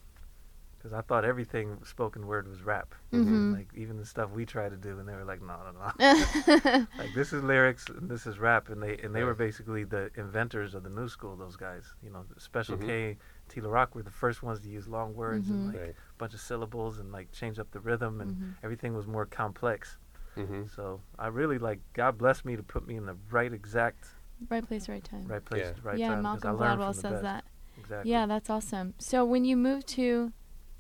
[0.77, 2.93] Because I thought everything spoken word was rap.
[3.11, 3.51] Mhm.
[3.53, 6.87] Like even the stuff we try to do, and they were like, no, no, no.
[6.97, 10.11] like this is lyrics and this is rap, and they and they were basically the
[10.15, 11.35] inventors of the new school.
[11.35, 12.85] Those guys, you know, Special Mhm.
[12.85, 13.17] K,
[13.49, 15.51] T La Rock were the first ones to use long words Mhm.
[15.51, 15.89] and like Right.
[15.91, 18.53] a bunch of syllables and like change up the rhythm, and Mhm.
[18.63, 19.97] everything was more complex.
[20.35, 20.63] Mm-hmm.
[20.67, 24.07] So I really like God blessed me to put me in the right exact
[24.49, 25.25] Right place, right time.
[25.27, 25.69] right place, Yeah.
[25.69, 27.23] at the right yeah, Malcolm Gladwell says best.
[27.23, 27.45] that.
[27.77, 28.11] Exactly.
[28.11, 28.93] Yeah, that's awesome.
[28.97, 30.33] So when you moved to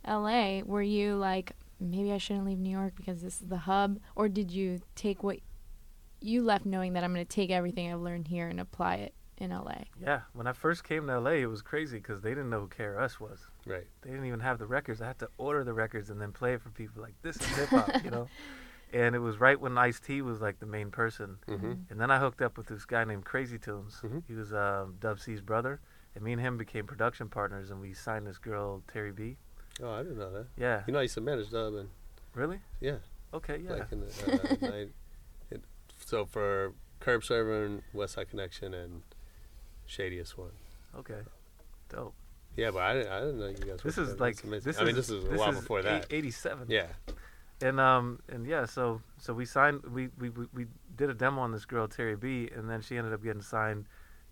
[0.03, 3.99] LA, were you like, maybe I shouldn't leave New York because this is the hub?
[4.15, 5.39] Or did you take what
[6.21, 9.13] you left knowing that I'm going to take everything I've learned here and apply it
[9.37, 9.83] in LA?
[10.01, 12.67] Yeah, when I first came to LA, it was crazy because they didn't know who
[12.67, 13.47] KRS was.
[13.65, 13.85] Right.
[14.01, 15.01] They didn't even have the records.
[15.01, 17.01] I had to order the records and then play it for people.
[17.01, 18.27] Like this is hip hop, you know.
[18.93, 21.37] And it was right when Ice T was like the main person.
[21.49, 21.73] Mm-hmm.
[21.89, 23.99] And then I hooked up with this guy named Crazy Toones.
[24.01, 24.23] Mhm.
[24.25, 25.81] He was um, Dub C's brother,
[26.13, 27.71] and me and him became production partners.
[27.71, 29.37] And we signed this girl Tairrie B.
[29.83, 30.45] Oh, I didn't know that.
[30.55, 30.83] Yeah.
[30.87, 31.89] You know, I used to manage Dub and
[32.35, 32.59] Really?
[32.79, 32.97] yeah,
[33.33, 33.57] Okay.
[33.65, 33.71] Yeah.
[33.71, 34.91] like in the uh, night.
[35.51, 35.61] It,
[36.05, 36.71] so for
[37.01, 39.01] Curb Servin' and West Side Connection and
[39.87, 40.51] Shadiest One.
[40.97, 41.19] Okay.
[41.89, 42.13] Dope.
[42.55, 43.79] Yeah, but I didn't, I didn't know you guys.
[43.83, 44.15] This is together.
[44.19, 44.71] like That's amazing.
[44.71, 46.07] this I mean, this is a this while is before that.
[46.09, 46.67] 87.
[46.69, 46.87] Yeah.
[47.61, 51.41] And um and yeah, so so we signed we, we we we did a demo
[51.41, 53.85] on this girl Tairrie B, and then she ended up getting signed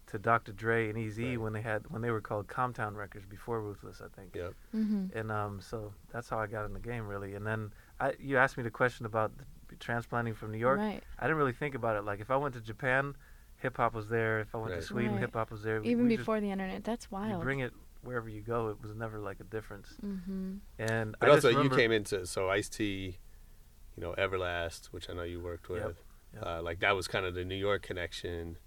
[0.08, 0.52] to Dr.
[0.52, 1.40] Dre and Eazy Right.
[1.42, 4.36] when they had when they were called Comptown Records before Ruthless, I think.
[4.36, 4.54] Yep.
[4.76, 5.18] Mm-hmm.
[5.18, 7.36] And um so that's how I got in the game really.
[7.36, 9.32] And then I you asked me the question about
[9.70, 10.80] the transplanting from New York.
[10.80, 11.02] Right.
[11.20, 12.04] I didn't really think about it.
[12.04, 13.16] Like if I went to Japan,
[13.64, 14.42] hip hop was there.
[14.42, 14.82] If I went Right.
[14.82, 15.22] to Sweden, Right.
[15.22, 15.82] hip hop was there.
[15.82, 16.84] We- Even we just- before the internet.
[16.84, 17.42] That's you wild.
[17.42, 18.70] bring it wherever you go.
[18.70, 19.98] It was never like a difference.
[20.04, 20.58] mm-hmm.
[20.78, 23.18] And But I also, just you came into so Ice T,
[23.96, 25.82] you know, Everlast, which I know you worked with.
[25.84, 25.96] Yep,
[26.36, 26.44] yep.
[26.46, 28.58] Uh, like that was kind of the New York connection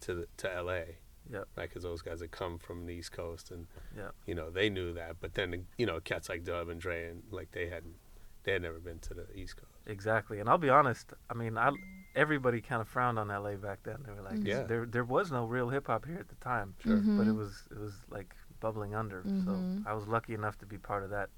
[0.00, 0.96] to the, to L.A.
[1.28, 1.48] Yep.
[1.56, 3.66] Right, because those guys had come from the East Coast, and
[3.96, 4.14] Yep.
[4.26, 5.16] you know they knew that.
[5.20, 7.96] But then you know cats like Dub and Dre and like they hadn't
[8.44, 9.72] they had never been to the East Coast.
[9.86, 11.12] Exactly, and I'll be honest.
[11.28, 11.72] I mean, I
[12.16, 14.02] everybody kind of frowned on LA back then.
[14.04, 14.46] They were like, Mhm.
[14.46, 14.62] Yeah.
[14.64, 16.96] there there was no real hip hop here at the time, Sure.
[16.96, 19.22] but it was it was like bubbling under.
[19.22, 19.44] Mhm.
[19.44, 21.28] So I was lucky enough to be part of that,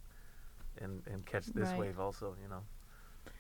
[0.81, 1.79] and and catch this Right.
[1.81, 2.37] wave also.
[2.43, 2.63] You know,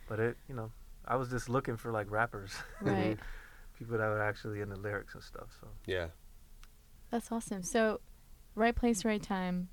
[0.08, 0.72] but it you know
[1.06, 3.18] I was just looking for like rappers, Right.
[3.78, 5.56] people that were actually in the lyrics and stuff.
[5.60, 6.08] So Yeah,
[7.10, 7.62] That's awesome.
[7.62, 8.00] So,
[8.54, 9.68] right place, right time.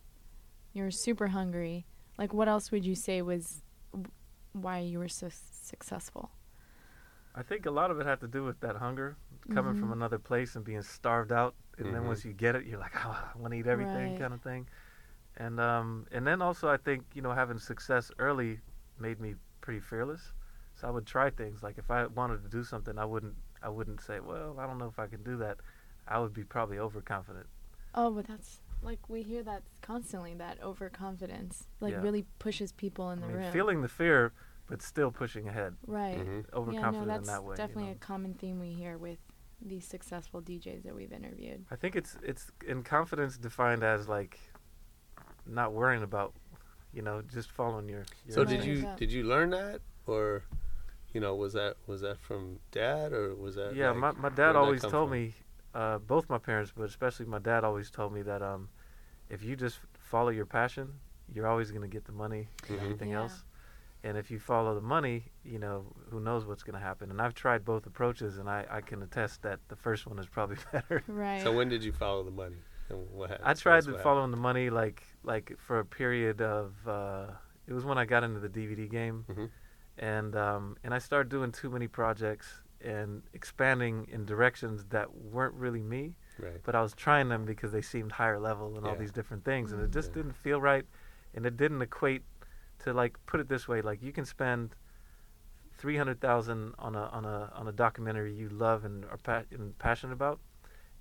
[0.72, 1.86] You're super hungry.
[2.18, 4.10] Like, what else would you say was w-
[4.54, 6.32] why you were so s- successful?
[7.36, 9.18] I think a lot of it had to do with that hunger,
[9.50, 9.92] coming from Mhm.
[9.92, 12.08] another place and being starved out, and then Mhm.
[12.08, 14.16] once you get it, you're like, oh, I want to eat everything, Right.
[14.16, 14.68] kind of thing.
[15.38, 18.60] And um, and then also I think you know having success early
[19.00, 20.34] made me pretty fearless.
[20.76, 21.62] So I would try things.
[21.64, 24.78] Like if I wanted to do something, I wouldn't I wouldn't say, well, I don't
[24.78, 25.58] know if I can do that.
[26.08, 27.48] I would be probably overconfident.
[27.94, 30.34] Oh, but that's like we hear that constantly.
[30.34, 32.02] That overconfidence, like, Yeah.
[32.02, 33.52] really pushes people in I the mean, room.
[33.52, 34.34] feeling the fear,
[34.68, 35.76] but still pushing ahead.
[35.88, 36.18] right.
[36.18, 37.54] hmm Yeah, Overconfident no, that's in that way.
[37.54, 37.92] you definitely know.
[37.92, 39.20] a common theme we hear with
[39.62, 41.66] these successful DJs that we've interviewed.
[41.72, 44.40] I think it's it's in confidence defined as like
[45.46, 46.34] not worrying about,
[46.94, 48.04] you know, just following your.
[48.28, 48.96] your So did you Yeah.
[48.98, 50.44] did you learn that, or
[51.14, 54.30] you know was that was that from dad or was that Yeah, like, my my
[54.30, 55.12] dad always told from?
[55.12, 55.34] me,
[55.74, 58.70] uh, both my parents, but especially my dad always told me that um,
[59.30, 60.94] if you just follow your passion,
[61.34, 62.84] you're always gonna get the money and Mhm.
[62.84, 63.20] everything Yeah.
[63.22, 63.44] else.
[64.06, 65.78] And if you follow the money, you know,
[66.12, 67.10] who knows what's gonna happen.
[67.10, 70.28] And I've tried both approaches, and I I can attest that the first one is
[70.28, 71.04] probably better.
[71.08, 71.42] Right.
[71.42, 72.58] So when did you follow the money?
[72.90, 73.48] And what happened?
[73.50, 77.26] I tried us to what follow the money like like for a period of uh,
[77.68, 79.50] it was when I got into the DVD game, Mhm.
[79.98, 85.56] and um, and I started doing too many projects and expanding in directions that weren't
[85.56, 86.14] really me.
[86.38, 86.62] Right.
[86.66, 89.72] but I was trying them because they seemed higher level and all these different things,
[89.72, 90.16] and it just Yeah.
[90.18, 90.86] didn't feel right,
[91.34, 92.24] and it didn't equate
[92.80, 94.76] to like put it this way, like you can spend
[95.78, 99.44] three hundred thousand on a on a on a documentary you love and are pa-
[99.52, 100.40] and passionate about,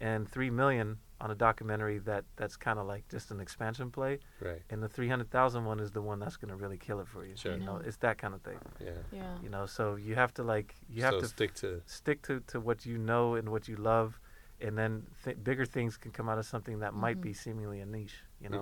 [0.01, 4.19] and three million on a documentary that that's kind of like just an expansion play,
[4.41, 4.61] Right.
[4.71, 7.25] and the three hundred thousand one is the one that's gonna really kill it for
[7.25, 7.37] you.
[7.37, 7.57] Sure.
[7.57, 8.59] You know, it's that kind of thing.
[8.81, 8.91] Yeah.
[9.13, 9.37] yeah.
[9.43, 11.83] You know, so you have to like you have so to stick to.
[11.87, 14.19] stick to, to what you know and what you love,
[14.61, 17.23] and then th- bigger things can come out of something that might Mhm.
[17.23, 18.23] be seemingly a niche.
[18.41, 18.61] You know,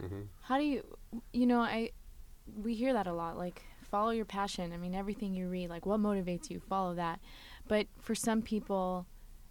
[0.00, 0.82] hmm hmm How do you,
[1.32, 1.90] you know, I,
[2.62, 3.36] we hear that a lot.
[3.36, 4.72] Like, follow your passion.
[4.72, 7.20] I mean, everything you read, like, what motivates you, follow that.
[7.68, 9.06] But for some people,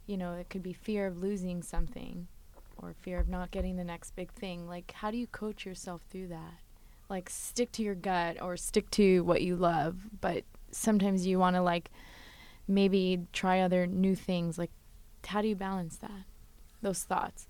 [0.06, 2.28] you know, it could be fear of losing something
[2.78, 4.68] or fear of not getting the next big thing.
[4.68, 6.60] Like, how do you coach yourself through that?
[7.10, 9.98] Like, stick to your gut or stick to what you love.
[10.22, 11.90] But sometimes you want to, like,
[12.68, 14.58] maybe try other new things.
[14.58, 14.72] Like,
[15.26, 16.26] how do you balance that?
[16.82, 17.48] Those thoughts.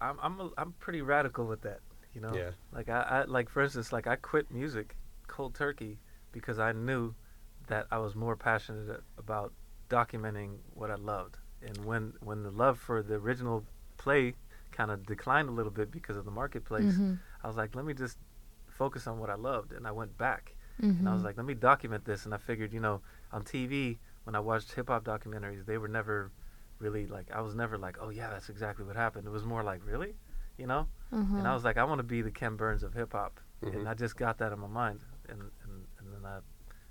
[0.00, 1.80] I'm I'm a, I'm pretty radical with that.
[2.14, 2.50] You know, Yeah.
[2.72, 4.96] like I, I like for instance, like I quit music
[5.26, 5.98] cold turkey
[6.32, 7.14] because I knew
[7.66, 9.52] that I was more passionate about
[9.90, 11.38] documenting what I loved.
[11.62, 13.64] And when when the love for the original
[13.96, 14.34] play
[14.72, 17.18] kind of declined a little bit because of the marketplace, Mhm.
[17.42, 18.18] I was like, let me just
[18.66, 20.56] focus on what I loved, and I went back.
[20.82, 20.98] Mhm.
[21.00, 22.24] And I was like, let me document this.
[22.24, 23.00] And I figured, you know,
[23.30, 26.32] on TV, when I watched hip hop documentaries, they were never
[26.80, 29.26] really like, I was never like, oh, yeah, that's exactly what happened.
[29.28, 30.16] It was more like, really?
[30.58, 30.88] You know?
[31.14, 31.38] Mhm.
[31.38, 33.40] And I was like, I want to be the Ken Burns of hip hop.
[33.62, 33.74] Mhm.
[33.76, 35.00] And I just got that in my mind.
[35.28, 36.40] And, and, and then I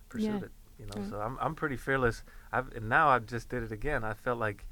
[0.09, 0.45] pursued Yeah.
[0.45, 0.51] it.
[0.79, 1.09] You know, Right.
[1.09, 2.23] so I'm, I'm pretty fearless.
[2.51, 4.03] I've, and now I just did it again.
[4.03, 4.65] I felt like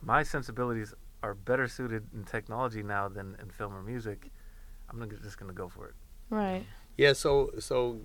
[0.00, 4.30] my sensibilities are better suited in technology now than in film or music.
[4.88, 5.94] I'm gonna, just going to go for it.
[6.30, 6.64] right.
[6.96, 7.12] Yeah.
[7.14, 8.00] So so,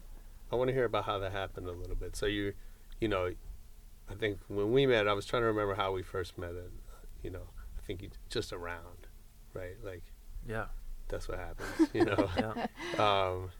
[0.51, 2.15] I want to hear about how that happened a little bit.
[2.15, 2.53] So you,
[3.01, 3.31] you know,
[4.09, 6.51] I think when we met, I was trying to remember how we first met.
[6.51, 6.71] And
[7.23, 9.07] you know, I think you, just around,
[9.53, 9.75] right?
[9.83, 10.03] Like
[10.47, 10.65] Yeah.
[11.07, 11.89] That's what happens.
[11.93, 12.29] You know.
[12.37, 12.67] Yeah.
[13.27, 13.51] um,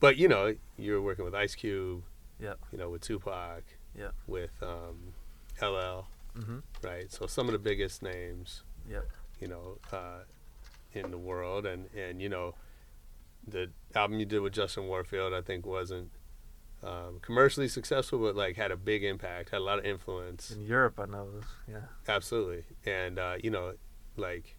[0.00, 2.02] but you know, you're working with Ice Cube.
[2.40, 2.58] Yep.
[2.72, 3.62] You know, with Tupac.
[3.98, 4.14] Yep.
[4.26, 5.14] With um,
[5.60, 6.06] LL.
[6.38, 7.12] hmm Right.
[7.12, 8.62] So some of the biggest names.
[8.88, 9.06] Yep.
[9.40, 10.20] You know, uh,
[10.92, 12.54] in the world, and and you know,
[13.46, 16.10] the album you did with Justin Warfield, I think wasn't.
[16.80, 20.52] Um, commercially successful, but like had a big impact, had a lot of influence.
[20.52, 21.26] In Europe, I know.
[21.68, 21.80] Yeah.
[22.06, 23.72] Absolutely, and uh, you know,
[24.16, 24.54] like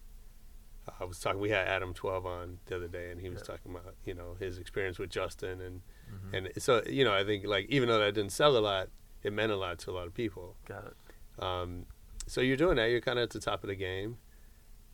[0.98, 3.54] I was talking, we had Adam Twelve on the other day, and he was Yeah.
[3.56, 6.34] talking about you know his experience with Justin, and Mhm.
[6.54, 8.88] and so you know I think like even though that didn't sell a lot,
[9.22, 10.56] it meant a lot to a lot of people.
[10.66, 11.42] Got it.
[11.42, 11.86] Um,
[12.26, 12.86] so you're doing that.
[12.90, 14.18] You're kind of at the top of the game.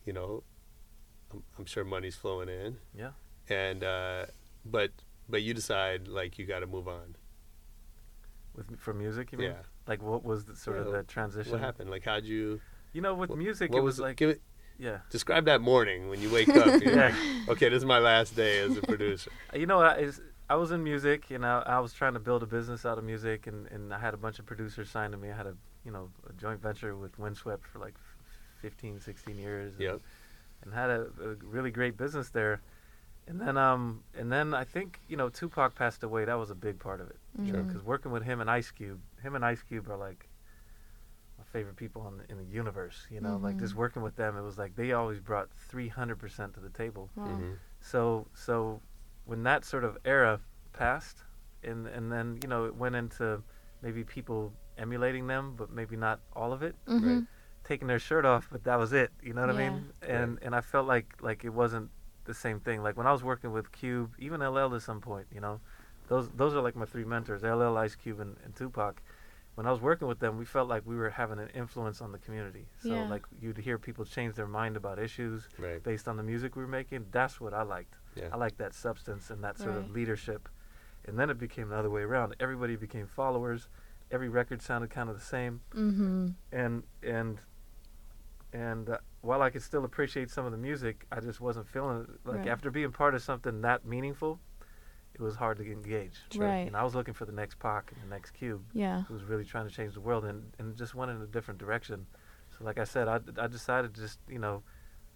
[0.05, 0.43] You know,
[1.31, 3.11] I'm, I'm sure money's flowing in, Yeah.
[3.49, 4.25] and uh,
[4.65, 4.91] but
[5.29, 7.15] but you decide like you got to move on.
[8.55, 9.51] With for music, you mean?
[9.51, 9.61] Yeah.
[9.87, 11.51] Like what was the, sort Yeah, of the transition?
[11.51, 11.89] What happened?
[11.89, 12.59] Like how'd you?
[12.93, 14.41] You know, with What- music, what it was it- like, give it,
[14.79, 14.99] yeah.
[15.09, 16.81] describe that morning when you wake up.
[16.81, 17.05] You're Yeah.
[17.07, 19.31] like, okay, this is my last day as a producer.
[19.55, 20.11] You know, I,
[20.49, 23.03] I was in music, and know, I was trying to build a business out of
[23.03, 25.29] music, and, and I had a bunch of producers signed to me.
[25.31, 25.55] I had a,
[25.85, 29.73] you know, a joint venture with Windswept for like f- 15, 16 years.
[29.73, 30.01] and- Yep.
[30.63, 32.61] and had a, a really great business there.
[33.29, 36.23] And then, um, and then I think you know Tupac passed away.
[36.23, 37.17] That was a big part of it.
[37.45, 37.61] Sure.
[37.61, 40.36] Because working with him and Ice Cube, him and Ice Cube are like my
[41.51, 43.07] favorite people in the, in the universe.
[43.09, 43.77] You know, like just Mhm.
[43.77, 47.09] working with them, it was like they always brought 300% to the table.
[47.15, 47.25] Wow.
[47.25, 48.81] hmm So, so
[49.25, 50.39] when that sort of era
[50.73, 51.23] passed,
[51.63, 53.41] and and then you know it went into
[53.81, 57.25] maybe people emulating them, but maybe not all of it Mhm.
[57.63, 59.11] taking their shirt off, but that was it.
[59.21, 59.91] You know what I mean?
[60.01, 61.89] And and I felt like like it wasn't
[62.25, 62.81] the same thing.
[62.83, 65.59] Like when I was working with Cube, even LL at some point, you know,
[66.07, 69.01] those those are like my three mentors: LL, Ice Cube, and, and Tupac.
[69.57, 72.11] When I was working with them, we felt like we were having an influence on
[72.11, 72.67] the community.
[72.77, 73.09] So Yeah.
[73.09, 75.81] like you'd hear people change their mind about issues Right.
[75.81, 77.07] based on the music we were making.
[77.09, 77.95] That's what I liked.
[78.13, 78.29] Yeah.
[78.31, 80.47] I liked that substance and that sort of leadership.
[81.05, 82.35] And then it became the other way around.
[82.39, 83.67] Everybody became followers.
[84.11, 86.35] Every record sounded kind of the same Mhm.
[86.51, 87.39] and and
[88.53, 92.03] and uh, while I could still appreciate some of the music, I just wasn't feeling
[92.03, 92.09] it.
[92.27, 92.47] Like Right.
[92.47, 94.39] after being part of something that meaningful,
[95.19, 96.13] it was hard to engage.
[96.31, 96.45] Sure.
[96.45, 96.67] Right.
[96.67, 99.03] And I was looking for the next Pac and the next Cube, Yeah.
[99.03, 101.59] who was really trying to change the world, and and just went in a different
[101.59, 102.05] direction.
[102.57, 104.63] So like I said, I I decided to just you know,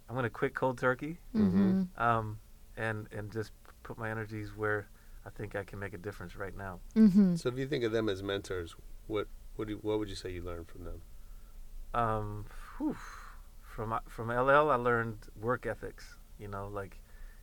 [0.10, 1.88] I'm gonna quit cold turkey, Mhm.
[2.00, 2.40] um,
[2.78, 3.52] and and just
[3.84, 4.88] put my energies where
[5.26, 6.80] I think I can make a difference right now.
[6.96, 7.38] Mhm.
[7.38, 8.76] So if you think of them as mentors,
[9.08, 11.02] what what do, what would you say you learned from them?
[11.94, 12.46] um,
[12.78, 12.96] whew,
[13.62, 16.18] from from LL, I learned work ethics.
[16.40, 17.01] You know, like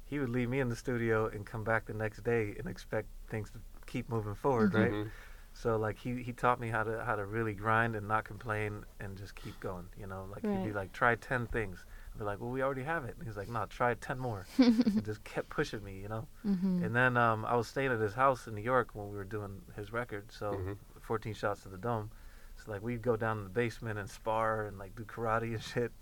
[0.08, 3.08] he would leave me in the studio and come back the next day and expect
[3.28, 4.92] things to keep moving forward, right?
[4.92, 5.10] Mhm.
[5.54, 8.84] So like he he taught me how to how to really grind and not complain
[9.00, 9.88] and just keep going.
[9.98, 11.84] You know, like he'd be like, try ten things.
[12.14, 13.16] I'd be like, well, we already have it.
[13.18, 14.46] And he's like, no, try ten more.
[14.58, 16.00] and just kept pushing me.
[16.00, 16.28] You know.
[16.46, 16.84] Mhm.
[16.84, 19.24] And then um, I was staying at his house in New York when we were
[19.24, 20.30] doing his record.
[20.30, 20.76] So Mhm.
[21.00, 22.10] 14 shots to the dome.
[22.56, 25.62] So like we'd go down in the basement and spar and like do karate and
[25.74, 25.92] shit,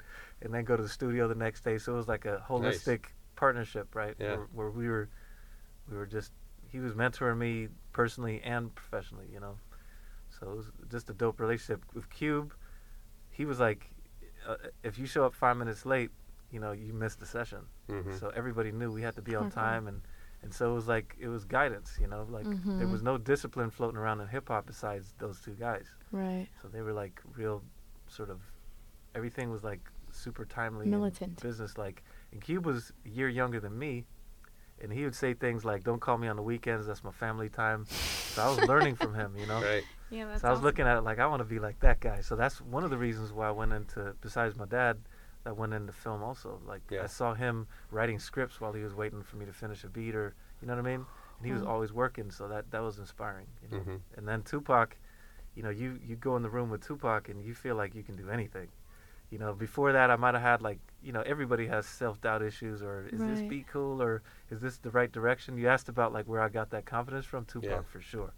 [0.43, 1.79] and then go to the studio the next day.
[1.79, 4.15] So it was like a holistic partnership, right?
[4.19, 4.37] Yeah.
[4.37, 5.09] Where, where we were,
[5.91, 6.33] we were just
[6.69, 9.57] he was mentoring me personally and professionally, you know.
[10.31, 12.53] So it was just a dope relationship with Cube.
[13.31, 13.89] He was like,
[14.49, 16.11] uh, if you show up five minutes late,
[16.51, 17.61] you know, you missed the session.
[17.89, 18.19] Mhm.
[18.19, 19.55] So everybody knew we had to be on Okay.
[19.55, 20.03] time, and
[20.43, 22.47] and so it was like it was guidance, you know, like
[22.79, 22.91] there Mhm.
[22.91, 25.87] was no discipline floating around in hip hop besides those two guys.
[26.13, 26.49] Right.
[26.63, 27.63] So they were like real,
[28.09, 28.41] sort of,
[29.15, 29.81] everything was like
[30.11, 31.41] super timely, Militant.
[31.43, 32.03] business like.
[32.37, 34.05] And Cube was a year younger than me,
[34.83, 36.87] and he would say things like, "Don't call me on the weekends.
[36.87, 39.63] That's my family time." So I was learning from him, you know.
[39.63, 39.85] Right.
[40.11, 41.99] Yeah, that's So I was looking at it like I want to be like that
[41.99, 42.21] guy.
[42.21, 44.99] So that's one of the reasons why I went into besides my dad,
[45.47, 46.61] I went into film also.
[46.67, 47.05] Like Yeah.
[47.05, 50.15] I saw him writing scripts while he was waiting for me to finish a beat
[50.15, 51.07] or you know what I mean?
[51.39, 53.47] And he was always working, so that that was inspiring.
[53.63, 53.83] You know?
[53.83, 54.01] Mhm.
[54.19, 54.99] And then Tupac,
[55.55, 58.03] you know, you you go in the room with Tupac and you feel like you
[58.03, 58.69] can do anything.
[59.31, 62.43] You know, before that I might have had like, you know, everybody has self doubt
[62.43, 63.49] issues or is this Right.
[63.49, 65.59] beat cool or is this the right direction?
[65.59, 67.83] You asked about like where I got that confidence from Tupac Yeah.
[67.83, 68.33] for sure.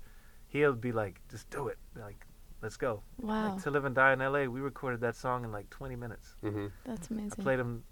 [0.47, 1.77] He'll be like, just do it.
[1.95, 2.27] Like,
[2.63, 3.03] let's go.
[3.21, 3.45] Wow.
[3.45, 6.37] Like, to Live and Die in L.A., we recorded that song in like 20 minutes.
[6.41, 7.43] hmm That's I amazing.
[7.43, 7.85] played him,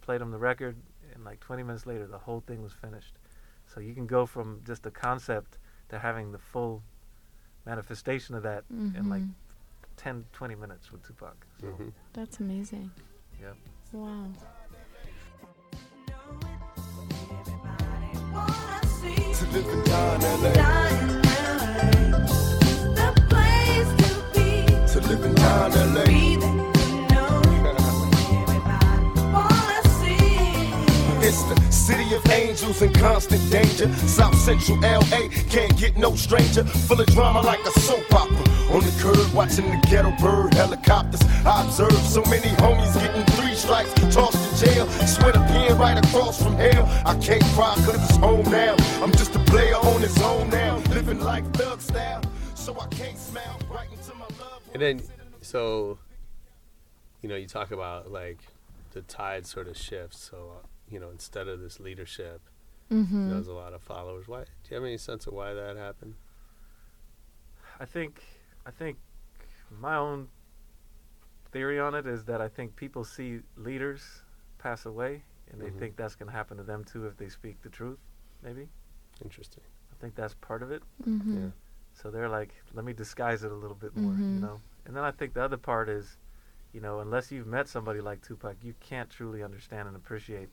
[0.00, 0.76] played him the record,
[1.14, 3.18] and like 20 minutes later, the whole thing was finished.
[3.66, 5.58] So you can go from just a concept
[5.90, 6.82] to having the full
[7.66, 8.64] manifestation of that
[8.96, 9.22] in like.
[9.98, 11.36] 10, 20 minutes with Tupac.
[11.60, 12.90] So, hmm That's amazing.
[13.40, 13.52] yeah.
[13.92, 14.26] Wow.
[19.34, 20.52] To live and die in LA.
[24.86, 26.04] To live and die in LA.
[31.20, 33.92] It's the city of angels in constant danger.
[34.06, 36.64] South Central LA can't get no stranger.
[36.64, 38.44] Full of drama like a soap opera.
[38.70, 41.22] On the curb, watching the ghetto bird helicopters.
[41.46, 44.86] I observe so many homies getting three strikes, tossed in jail.
[45.06, 46.84] Sweat a pen right across from hell.
[47.06, 48.76] I can't cry cause it's home now.
[49.02, 50.76] I'm just a player on his own now.
[50.90, 52.22] Living life thug style.
[52.54, 54.60] So I can't smile right into my love.
[54.74, 55.02] And then,
[55.40, 55.98] so,
[57.22, 58.38] you know, you talk about like
[58.92, 60.18] the tide sort of shifts.
[60.30, 62.42] So, uh, you know, instead of this leadership,
[62.90, 63.30] Mhm.
[63.30, 64.28] there's a lot of followers.
[64.28, 64.40] Why?
[64.44, 66.16] Do you have any sense of why that happened?
[67.80, 68.22] I think,
[68.68, 68.98] I think
[69.80, 70.28] my own
[71.52, 74.22] theory on it is that I think people see leaders
[74.58, 75.78] pass away and they Mhm.
[75.78, 77.98] think that's going to happen to them too if they speak the truth,
[78.42, 78.68] maybe.
[79.24, 79.64] Interesting.
[79.90, 80.82] I think that's part of it.
[81.06, 81.34] Mhm.
[81.34, 81.50] Yeah.
[81.94, 84.42] So they're like, let me disguise it a little bit more, you Mhm.
[84.42, 84.60] know.
[84.84, 86.18] And then I think the other part is,
[86.74, 90.50] you know, unless you've met somebody like Tupac, you can't truly understand and appreciate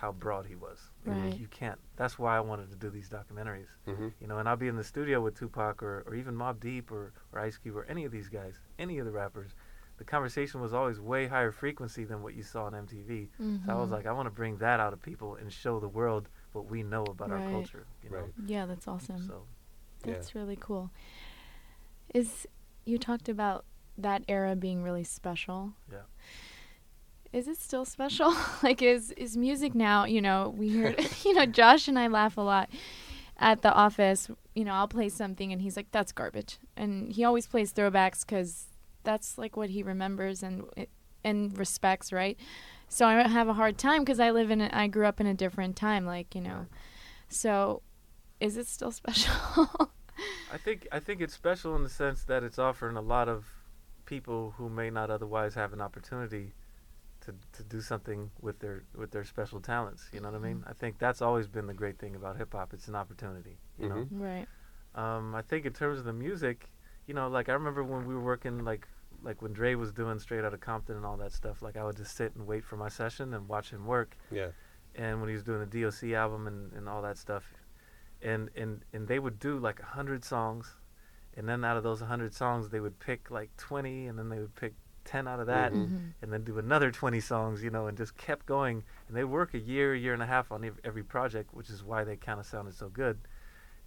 [0.00, 0.78] how broad he was.
[1.04, 1.38] You Right.
[1.38, 1.78] You can't.
[1.96, 3.68] That's why I wanted to do these documentaries.
[3.86, 4.12] Mhm.
[4.20, 6.90] You know, and I'll be in the studio with Tupac or, or even Mobb Deep
[6.90, 9.54] or, or Ice Cube or any of these guys, any of the rappers.
[9.98, 13.30] The conversation was always way higher frequency than what you saw on MTV.
[13.64, 13.92] So I was Mhm.
[13.92, 16.82] like, I want to bring that out of people and show the world what we
[16.82, 17.86] know about our culture.
[18.02, 18.16] You know?
[18.18, 18.32] Right.
[18.46, 19.18] Yeah, that's awesome.
[19.26, 19.46] So
[20.04, 20.12] Yeah.
[20.12, 20.90] That's really cool.
[22.14, 22.46] Is
[22.84, 23.64] you talked about
[23.98, 25.72] that era being really special.
[25.90, 26.02] Yeah.
[27.36, 28.34] Is it still special?
[28.62, 32.38] like is is music now, you know, we hear you know, Josh and I laugh
[32.38, 32.70] a lot
[33.36, 34.30] at the office.
[34.54, 36.56] You know, I'll play something and he's like that's garbage.
[36.78, 38.68] And he always plays throwbacks cuz
[39.04, 40.64] that's like what he remembers and
[41.22, 42.38] and respects, right?
[42.88, 45.26] So I have a hard time cuz I live in a, I grew up in
[45.26, 46.68] a different time like, you know.
[47.28, 47.82] So
[48.40, 49.92] is it still special?
[50.50, 53.44] I think I think it's special in the sense that it's offering a lot of
[54.06, 56.54] people who may not otherwise have an opportunity
[57.26, 60.08] to to do something with their with their special talents.
[60.12, 60.64] You know what I mean?
[60.66, 62.72] I think that's always been the great thing about hip hop.
[62.72, 63.58] It's an opportunity.
[63.78, 64.06] You know.
[64.10, 64.46] right.
[64.94, 66.70] Um, I think in terms of the music,
[67.06, 68.88] you know, like I remember when we were working, like
[69.22, 71.62] like when Dre was doing Straight Outta Compton and all that stuff.
[71.62, 74.16] Like I would just sit and wait for my session and watch him work.
[74.30, 74.48] Yeah.
[74.94, 77.44] And when he was doing the DOC album and, and all that stuff,
[78.22, 80.76] and and and they would do like a hundred songs,
[81.36, 84.38] and then out of those hundred songs, they would pick like twenty, and then they
[84.38, 84.72] would pick
[85.06, 85.88] ten out of that, Mhm.
[85.88, 86.12] Mhm.
[86.20, 88.84] and then do another 20 songs, you know, and just kept going.
[89.08, 91.82] And they work a year, year and a half on ev- every project, which is
[91.82, 93.18] why they kind of sounded so good.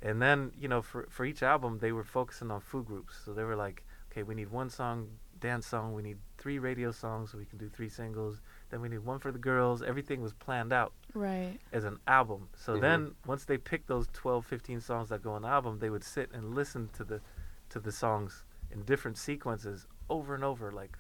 [0.02, 3.16] And then, you know, for for each album, they were focusing on food groups.
[3.24, 5.94] So they were like, okay, we need one song, dance song.
[5.94, 8.42] We need three radio songs, so we can do three singles.
[8.70, 9.82] Then we need one for the girls.
[9.82, 11.60] Everything was planned out Right.
[11.74, 12.48] as an album.
[12.56, 12.82] So Mhm.
[12.82, 16.04] then once they picked those 12, 15 songs that go on the album, they would
[16.04, 17.22] sit and listen to the
[17.70, 20.98] to the songs in different sequences over and over like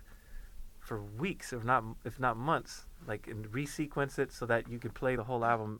[0.90, 2.74] for weeks if not if not months
[3.08, 5.72] like and resequence it so that you could play the whole album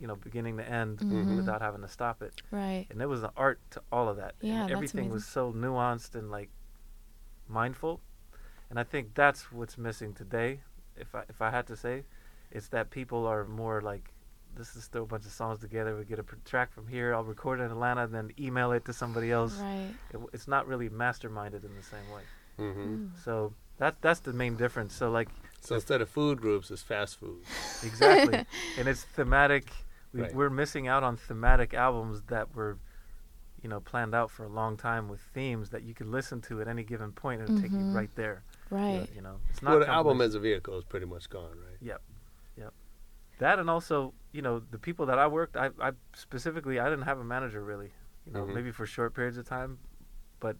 [0.00, 1.36] you know beginning to end Mhm.
[1.36, 2.34] without having to stop it.
[2.50, 2.86] Right.
[2.90, 4.34] And there was an art to all of that.
[4.40, 6.50] Yeah, and that's everything was so nuanced and like
[7.48, 8.00] mindful.
[8.70, 10.60] And I think that's what's missing today.
[10.96, 12.04] If I if I had to say,
[12.50, 14.10] it's that people are more like,
[14.56, 15.96] let's just throw a bunch of songs together.
[15.96, 17.14] We get a pr- track from here.
[17.14, 19.54] I'll record it in Atlanta, then email it to somebody else.
[19.60, 19.90] Right.
[20.10, 22.22] It, w- it's not really masterminded in the same way.
[22.60, 22.94] Mm-hmm.
[22.94, 23.10] Mm.
[23.24, 24.94] So that's that's the main difference.
[24.94, 25.28] So like
[25.60, 27.44] So instead of food groups, it's fast food.
[27.82, 28.44] exactly,
[28.76, 29.70] and it's thematic.
[30.12, 30.34] We, Right.
[30.34, 32.78] We're missing out on thematic albums that were,
[33.62, 36.60] you know, planned out for a long time with themes that you could listen to
[36.60, 37.92] at any given point and it'll take you Mhm.
[37.92, 38.44] right there.
[38.70, 39.08] Right.
[39.12, 41.78] You know, it's not Well, the album as a vehicle is pretty much gone, right?
[41.80, 42.00] Yep,
[42.56, 42.72] yep.
[43.38, 47.06] That and also, you know, the people that I worked, I, I specifically, I didn't
[47.06, 47.90] have a manager really.
[48.24, 48.54] You know, Mhm.
[48.54, 49.78] maybe for short periods of time,
[50.38, 50.56] but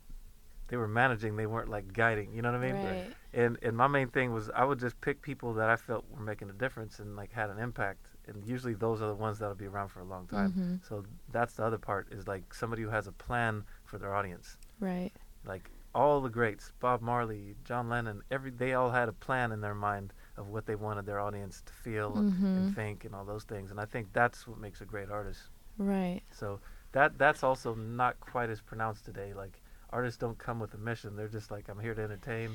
[0.74, 1.36] they were managing.
[1.36, 2.32] They weren't like guiding.
[2.34, 2.84] You know what I mean?
[2.84, 3.06] Right.
[3.32, 6.20] And and my main thing was I would just pick people that I felt were
[6.24, 8.08] making a difference and like had an impact.
[8.26, 10.52] And usually those are the ones that'll be around for a long time.
[10.52, 10.88] Mhm.
[10.88, 14.56] So that's the other part is like somebody who has a plan for their audience.
[14.80, 15.12] Right.
[15.46, 19.60] Like all the greats, Bob Marley, John Lennon, every they all had a plan in
[19.60, 22.56] their mind of what they wanted their audience to feel Mhm.
[22.56, 23.70] and think and all those things.
[23.70, 25.50] And I think that's what makes a great artist.
[25.78, 26.22] Right.
[26.32, 26.58] So
[26.92, 29.34] that that's also not quite as pronounced today.
[29.34, 29.60] Like
[29.94, 31.16] artists don't come with a mission.
[31.16, 32.50] They're just like I'm here to entertain.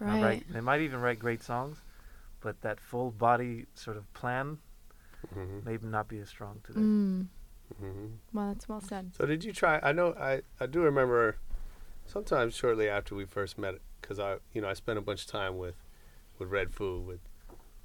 [0.00, 0.22] and Right.
[0.22, 1.76] write, they might even write great songs,
[2.40, 4.58] but that full body sort of plan
[5.36, 5.68] Mm-hmm.
[5.68, 6.80] may not be as strong today.
[6.80, 7.26] Mm.
[7.82, 8.06] Mm-hmm.
[8.32, 9.12] Well, that's well said.
[9.14, 9.78] So did you try?
[9.82, 11.36] I know I, I do remember.
[12.06, 15.26] Sometimes shortly after we first met, because I you know I spent a bunch of
[15.28, 15.76] time with
[16.38, 17.20] with Red Food with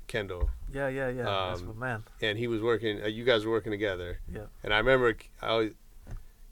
[0.08, 1.24] Kendall, Yeah, yeah, yeah.
[1.26, 2.04] that's Um, my man.
[2.22, 3.04] and he was working.
[3.04, 4.46] Uh, you guys were working together, Yeah.
[4.64, 5.74] and I remember I always,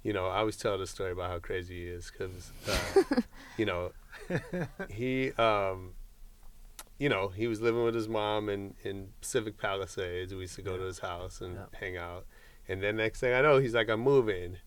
[0.04, 3.22] you know, I always tell the story about how crazy he is because, uh,
[3.58, 3.92] you know,
[4.90, 5.94] he, um,
[7.00, 10.34] you know, he was living with his mom in in Pacific Palisades.
[10.34, 11.66] We used to go to his house and Yeah.
[11.80, 12.26] hang out,
[12.68, 14.58] and then next thing I know, he's like, "I'm moving."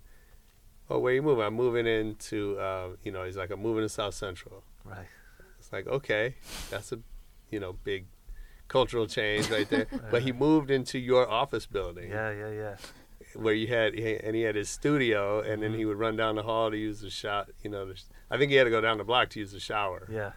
[0.89, 1.45] Oh, where you moving?
[1.45, 5.07] I'm moving into, uh, you know, he's like, "I'm moving to South Central." Right.
[5.59, 6.37] It's like, okay,
[6.71, 7.01] that's a,
[7.51, 8.07] you know, big
[8.69, 9.89] cultural change right there.
[9.91, 12.77] Right, but he moved into your office building Yeah, yeah, yeah.
[13.35, 15.89] Where you had and he had his studio, and then he mm-hmm.
[15.89, 17.51] would run down the hall to use the shot.
[17.63, 18.01] You know, the,
[18.31, 20.33] I think he had to go down the block to use the shower, Yeah.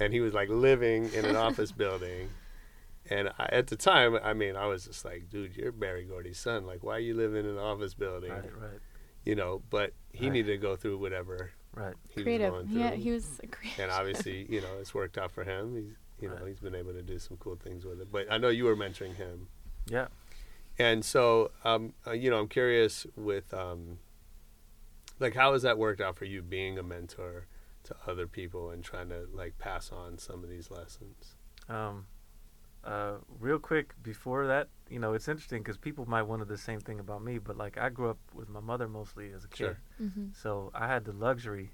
[0.00, 2.28] and he was like living in an office building.
[3.10, 6.38] And I, at the time, I mean, I was just like, dude, you're Berry Gordy's
[6.38, 6.64] son.
[6.66, 8.30] Like, why are you living in an office building?
[8.30, 8.80] Right, right,
[9.26, 10.32] You know, but he Right.
[10.32, 11.94] needed to go through whatever right.
[12.08, 12.52] he was creative.
[12.52, 12.80] going through.
[12.80, 13.80] Yeah, he was a creative.
[13.84, 15.76] and obviously, you know, it's worked out for him.
[15.76, 16.48] He's, you know, Right.
[16.48, 18.10] he's been able to do some cool things with it.
[18.10, 19.48] But I know you were mentoring him.
[19.86, 20.06] Yeah.
[20.78, 23.98] And so, um, uh, you know, I'm curious with, um,
[25.20, 27.46] like, how has that worked out for you being a mentor
[27.84, 31.36] to other people and trying to like pass on some of these lessons?
[31.68, 32.06] Um,
[32.82, 36.80] uh, real quick before that, you know, it's interesting because people might wonder the same
[36.80, 39.56] thing about me, but like I grew up with my mother mostly as a kid,
[39.56, 39.78] Sure.
[40.02, 40.26] Mm-hmm.
[40.34, 41.70] so I had the luxury,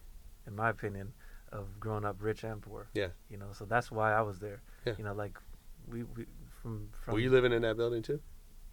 [0.47, 1.13] in my opinion,
[1.51, 2.89] of growing up rich and poor.
[2.95, 3.09] Yeah.
[3.29, 4.63] You know, so that's why I was there.
[4.85, 4.95] Yeah.
[4.99, 5.39] You know, like
[5.89, 6.27] we, we
[6.63, 8.21] from from Were you living in that building too?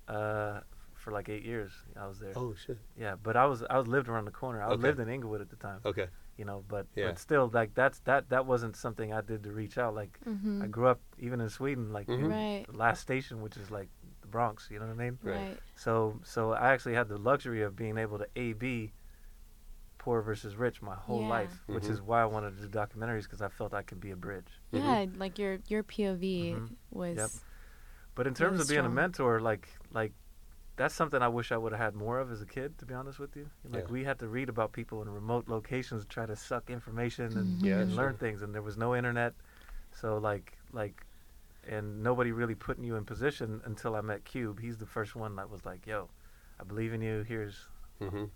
[0.08, 0.62] Uh
[0.94, 2.34] for like eight years I was there.
[2.36, 2.78] Oh shit.
[2.98, 4.62] Yeah, but I was I was lived around the corner.
[4.62, 4.82] I Okay.
[4.82, 5.80] lived in Inglewood at the time.
[5.86, 6.08] Okay.
[6.38, 7.08] You know, but Yeah.
[7.08, 9.94] but still like that's that that wasn't something I did to reach out.
[9.96, 10.64] Like Mm-hmm.
[10.64, 12.30] I grew up even in Sweden, like in Mhm.
[12.30, 12.66] Right.
[12.76, 13.90] last station, which is like
[14.22, 14.70] the Bronx.
[14.72, 15.20] You know what I mean?
[15.24, 15.36] Right.
[15.38, 15.60] Right.
[15.76, 18.94] So so I actually had the luxury of being able to A B
[19.98, 21.28] poor versus rich my whole Yeah.
[21.30, 21.90] life, which Mhm.
[21.92, 24.62] is why I wanted to do documentaries because I felt I could be a bridge.
[24.74, 24.80] Mhm.
[24.80, 26.76] Yeah, like your your POV Mhm.
[26.92, 27.32] was Yep.
[28.18, 30.12] But in terms Really of being a mentor, like like
[30.76, 32.78] that's something I wish I would have had more of as a kid.
[32.80, 33.92] To be honest with you, like Yeah.
[33.92, 37.64] we had to read about people in remote locations, try to suck information and.
[37.64, 39.34] Yeah, and learn things, and there was no internet,
[39.92, 41.06] so like like,
[41.70, 44.60] and nobody really putting you in position until I met Cube.
[44.60, 46.10] He's the first one that was like, "Yo,
[46.60, 47.22] I believe in you.
[47.22, 47.70] Here's,"
[48.02, 48.18] Mm-hmm.
[48.18, 48.30] and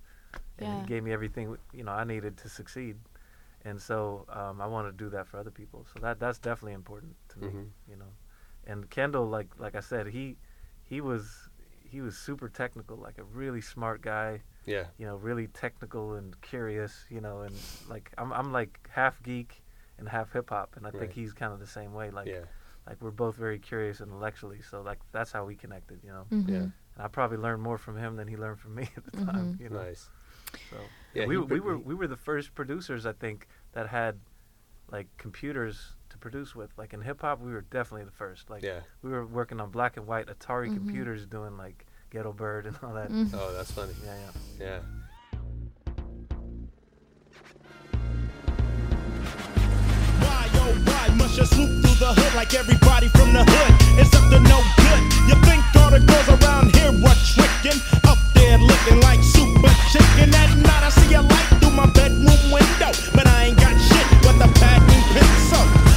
[0.60, 0.76] Yeah.
[0.76, 2.98] he gave me everything you know I needed to succeed.
[3.66, 5.86] And so um, I want to do that for other people.
[5.92, 7.70] So that that's definitely important to me, Mhm.
[7.90, 8.12] you know.
[8.68, 10.38] And Kendall, like like I said, he
[10.84, 11.50] he was
[11.84, 14.86] he was super technical, like a really smart guy, Yeah.
[14.98, 17.56] you know, really technical and curious, you know, and
[17.90, 19.62] like I'm I'm like half geek
[19.98, 21.12] and half hip hop, and I think Right.
[21.12, 22.10] he's kind of the same way.
[22.12, 22.46] Like yeah.
[22.88, 26.26] like we're both very curious intellectually, so like that's how we connected, you know.
[26.32, 26.48] Mhm.
[26.50, 26.58] Yeah.
[26.96, 29.56] And I probably learned more from him than he learned from me at the time,
[29.56, 29.60] Mhm.
[29.60, 29.82] you know.
[29.84, 30.10] Nice.
[30.70, 30.78] So
[31.14, 31.26] Yeah.
[31.26, 34.20] we we were we were the first producers I think that had
[34.92, 36.72] like computers to produce with.
[36.78, 38.50] Like in hip hop, we were definitely the first.
[38.50, 38.80] Like Yeah.
[39.02, 40.76] we were working on black and white Atari Mhm.
[40.76, 43.10] computers doing like Ghetto Bird and all that.
[43.10, 43.32] Mhm.
[43.34, 43.94] Oh, that's funny.
[44.06, 44.16] Yeah,
[44.60, 44.66] yeah.
[44.66, 44.80] Yeah.
[50.24, 53.74] Why, oh, why must you swoop through the hood like everybody from the hood?
[54.00, 55.02] It's up to no good.
[55.28, 57.80] You think all the girls around here were tricking?
[58.08, 60.30] Up there looking like super chicken.
[60.34, 62.92] At night I see a light through my bedroom window.
[63.14, 65.91] But I ain't got shit but the packing pencil.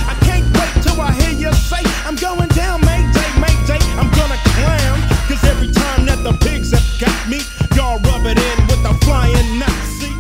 [1.45, 3.81] You say, I'm going down, Mayday, Mayday.
[4.01, 4.99] I'm gonna clown.
[5.29, 7.41] Cause every time that the pigs have got me,
[7.77, 10.13] y'all rub it in with the flying Nazi.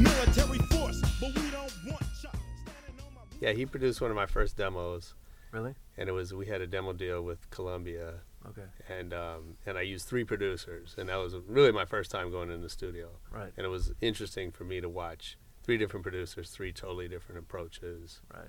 [0.00, 2.32] Military force, but we don't want y'all
[2.64, 3.52] standing on my Yeah.
[3.52, 5.14] He produced one of my first demos,
[5.52, 5.74] Really?
[5.96, 8.64] and it was we had a demo deal with Columbia, Okay.
[8.88, 12.50] and um, and I used three producers, and that was really my first time going
[12.50, 13.52] in the studio, Right.
[13.56, 18.20] and it was interesting for me to watch three different producers, three totally different approaches,
[18.34, 18.48] Right.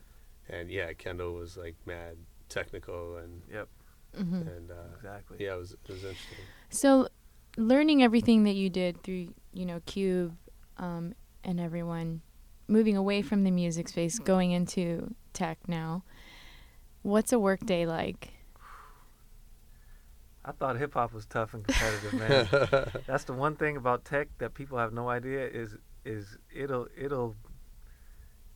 [0.49, 2.17] And yeah, Kendall was like mad
[2.49, 3.67] technical and Yep.
[4.17, 4.41] Mhm.
[4.55, 5.37] and uh, Exactly.
[5.39, 6.45] yeah, it was it was interesting.
[6.69, 7.07] So,
[7.57, 10.35] learning everything that you did through, you know, Cube,
[10.77, 11.13] um,
[11.43, 12.21] and everyone,
[12.67, 16.03] moving away from the music space, going into tech now.
[17.01, 18.33] What's a work day like?
[20.45, 22.47] I thought hip hop was tough and competitive, man.
[23.07, 25.75] That's the one thing about tech that people have no idea is
[26.05, 27.35] is it'll it'll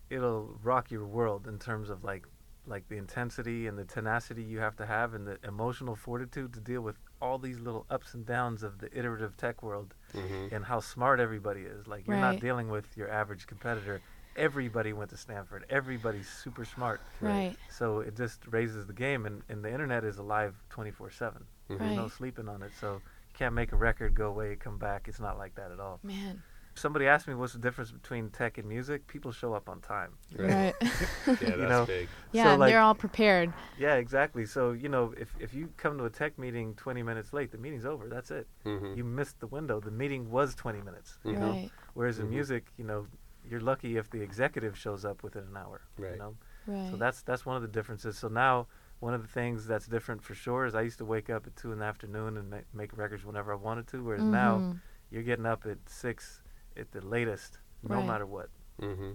[0.09, 2.25] it'll rock your world in terms of like
[2.65, 6.59] like the intensity and the tenacity you have to have and the emotional fortitude to
[6.59, 10.65] deal with all these little ups and downs of the iterative tech world hmm and
[10.65, 11.87] how smart everybody is.
[11.87, 12.31] Like you're Right.
[12.33, 14.01] not dealing with your average competitor.
[14.35, 15.65] Everybody went to Stanford.
[15.69, 17.01] Everybody's super smart.
[17.21, 17.55] Right.
[17.69, 21.45] So it just raises the game and, and the internet is alive 24/7.
[21.69, 21.77] Mhm.
[21.79, 22.71] There's no sleeping on it.
[22.79, 25.07] So you can't make a record go away, come back.
[25.07, 25.99] It's not like that at all.
[26.03, 26.43] Man.
[26.77, 29.07] Somebody asked me what's the difference between tech and music.
[29.07, 30.11] People show up on time.
[30.35, 30.49] Right.
[30.49, 30.75] Right.
[31.27, 32.07] Yeah, that's know, big.
[32.31, 33.51] yeah, So, and like- they're all prepared.
[33.77, 34.45] Yeah, exactly.
[34.45, 37.57] So you know, if if you come to a tech meeting 20 minutes late, the
[37.57, 38.07] meeting's over.
[38.07, 38.47] That's it.
[38.63, 39.79] hmm You missed the window.
[39.79, 41.17] The meeting was 20 minutes.
[41.25, 41.51] You know.
[41.51, 41.71] Right.
[41.95, 42.31] Whereas in Mhm.
[42.31, 43.07] music, you know,
[43.49, 45.81] you're lucky if the executive shows up within an hour.
[45.97, 46.13] Right.
[46.13, 46.35] You know.
[46.67, 46.89] Right.
[46.91, 48.17] So that's that's one of the differences.
[48.17, 48.67] So now
[48.99, 51.55] one of the things that's different for sure is I used to wake up at
[51.55, 54.03] two in the afternoon and make, make records whenever I wanted to.
[54.03, 54.79] Whereas now Mhm.
[55.11, 56.41] you're getting up at six
[56.77, 58.07] at the latest, no Right.
[58.07, 58.49] matter what,
[58.79, 59.13] hmm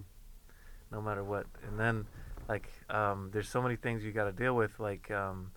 [0.90, 1.46] no matter what.
[1.66, 2.06] And then
[2.48, 4.78] like um, there's so many things you got to deal with.
[4.78, 5.52] Like um,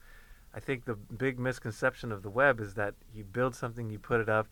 [0.53, 4.22] I think the big misconception of the web is that you build something, you put
[4.22, 4.47] it up,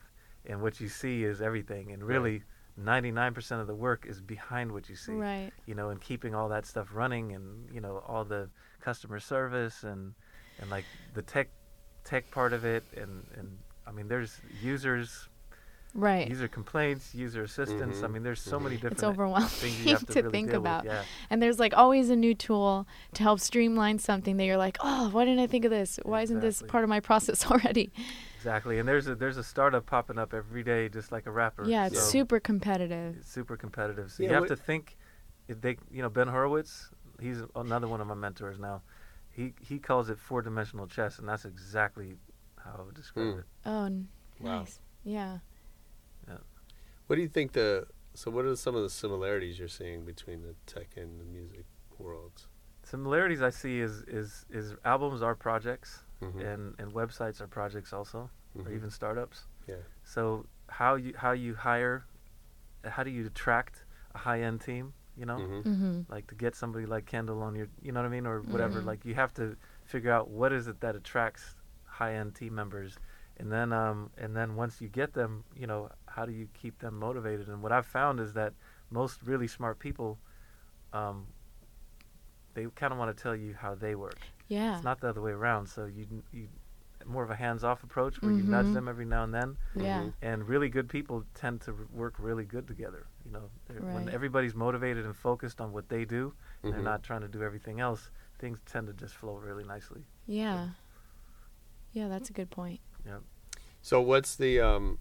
[0.45, 1.91] and what you see is everything.
[1.93, 2.43] And really,
[2.81, 5.51] 99% of the work is behind what you see Right.
[5.65, 8.49] you know, and keeping all that stuff running and, you know, all the
[8.81, 10.13] customer service and,
[10.59, 11.47] and like the tech,
[12.03, 12.83] tech part of it.
[12.97, 15.29] And, and I mean, there's users,
[15.95, 16.27] Right.
[16.27, 18.01] user complaints, user assistance.
[18.01, 20.31] I Mhm, mean, there's so many different It's overwhelming things you have to, to really
[20.31, 20.83] think deal about.
[20.85, 20.93] With.
[20.93, 21.03] Yeah.
[21.29, 25.09] And there's like always a new tool to help streamline something that you're like, oh,
[25.09, 25.99] why didn't I think of this?
[26.03, 27.91] Why isn't this part of my process already?
[28.37, 28.79] Exactly.
[28.79, 31.65] And there's a, there's a startup popping up every day, just like a rapper.
[31.67, 33.17] Yeah, it's so super competitive.
[33.17, 34.11] it's super competitive.
[34.11, 34.97] So Yeah, you have to think
[35.47, 36.89] they you know Ben Horowitz,
[37.21, 38.81] he's another one of my mentors now.
[39.29, 42.15] He he calls it four dimensional chess, and that's exactly
[42.57, 43.39] how I would describe Mm.
[43.39, 43.45] it.
[43.65, 44.07] Oh, n-
[44.39, 44.59] Wow.
[44.59, 44.79] nice.
[45.03, 45.37] Yeah.
[47.13, 47.85] What do you think the
[48.15, 51.65] so what are some of the similarities you're seeing between the tech and the music
[51.99, 52.47] worlds?
[52.81, 56.41] Similarities I see is is is albums are projects, Mhm.
[56.53, 58.75] and and websites are projects also, or Mhm.
[58.77, 59.45] even startups.
[59.67, 59.83] Yeah.
[60.03, 62.03] So how you how you hire,
[62.83, 63.85] how do you attract
[64.15, 64.95] a high end team?
[65.15, 65.63] You know, Mhm.
[65.65, 66.01] Mm-hmm.
[66.11, 68.81] like to get somebody like Kendall on your, you know what I mean, or whatever.
[68.81, 68.85] Mhm.
[68.85, 69.55] Like you have to
[69.85, 72.97] figure out what is it that attracts high end team members,
[73.37, 76.79] and then um and then once you get them, you know, how do you keep
[76.79, 77.47] them motivated?
[77.47, 78.53] And what I've found is that
[78.91, 80.19] most really smart people,
[80.93, 81.25] um,
[82.53, 84.19] they kind of want to tell you how they work.
[84.47, 84.75] Yeah.
[84.75, 85.67] It's not the other way around.
[85.67, 86.47] So you you
[87.05, 88.73] more of a hands off approach where you nudge Mhm.
[88.73, 90.03] them every now and then yeah.
[90.03, 90.13] Mhm.
[90.21, 93.07] and really good people tend to r- work really good together.
[93.25, 96.83] You know, They're- when everybody's motivated and focused on what they do, and they're Mhm.
[96.85, 98.09] not trying to do everything else.
[98.39, 100.05] Things tend to just flow really nicely.
[100.27, 100.69] Yeah.
[101.91, 102.79] Yeah, that's a good point.
[103.81, 104.99] So what's the um,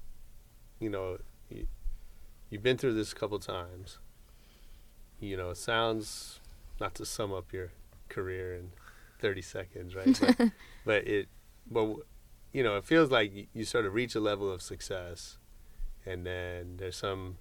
[0.80, 1.66] you know, you,
[2.50, 3.98] you've been through this a couple times.
[5.20, 6.40] You know, it sounds
[6.80, 7.70] not to sum up your
[8.08, 8.72] career in
[9.20, 10.18] thirty seconds, right?
[10.20, 10.50] But,
[10.84, 11.28] but it,
[11.70, 11.96] but
[12.52, 15.38] you know, it feels like you, you sort of reach a level of success,
[16.04, 17.38] and then there's some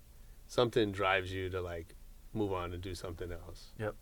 [0.48, 1.96] something drives you to like
[2.34, 3.72] move on and do something else.
[3.80, 3.96] Yep.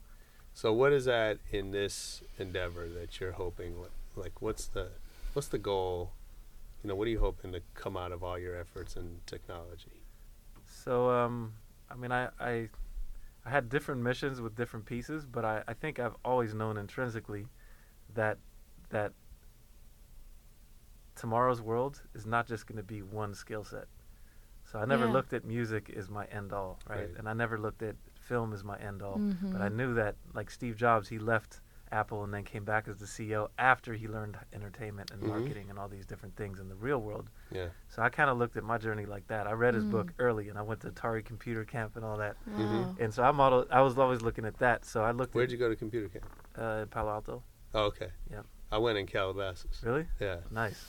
[0.54, 3.76] So what is that in this endeavor that you're hoping?
[4.16, 4.90] Like, what's the
[5.34, 6.12] what's the goal?
[6.84, 10.04] You know, what are you hoping to come out of all your efforts in technology?
[10.66, 11.54] So, um,
[11.90, 12.70] I mean, I, I,
[13.46, 17.48] I had different missions with different pieces, but I, I think I've always known intrinsically
[18.14, 18.38] that
[18.90, 19.14] that
[21.16, 23.88] tomorrow's world is not just going to be one skill set.
[24.64, 25.14] So I never Yeah.
[25.14, 27.00] looked at music as my end all, right?
[27.00, 27.18] Right.
[27.18, 29.22] And I never looked at film as my end all.
[29.52, 31.62] But I knew that, like Steve Jobs, he left
[31.92, 35.28] Apple and then came back as the CEO after he learned entertainment and Mhm.
[35.28, 37.30] marketing and all these different things in the real world.
[37.52, 37.70] Yeah.
[37.88, 39.48] So I kind of looked at my journey like that.
[39.48, 39.90] I read his Mm.
[39.92, 42.38] book early, and I went to Atari Computer Camp and all that.
[42.58, 42.96] Wow.
[43.00, 43.68] And so I modeled.
[43.72, 44.86] I was always looking at that.
[44.86, 46.26] So I looked Where'd at you go to computer camp?
[46.56, 47.44] uh, Palo Alto.
[47.74, 48.12] Oh, okay.
[48.30, 48.46] Yep.
[48.72, 49.84] I went in Calabasas.
[49.84, 50.42] Really Yeah.
[50.52, 50.86] nice.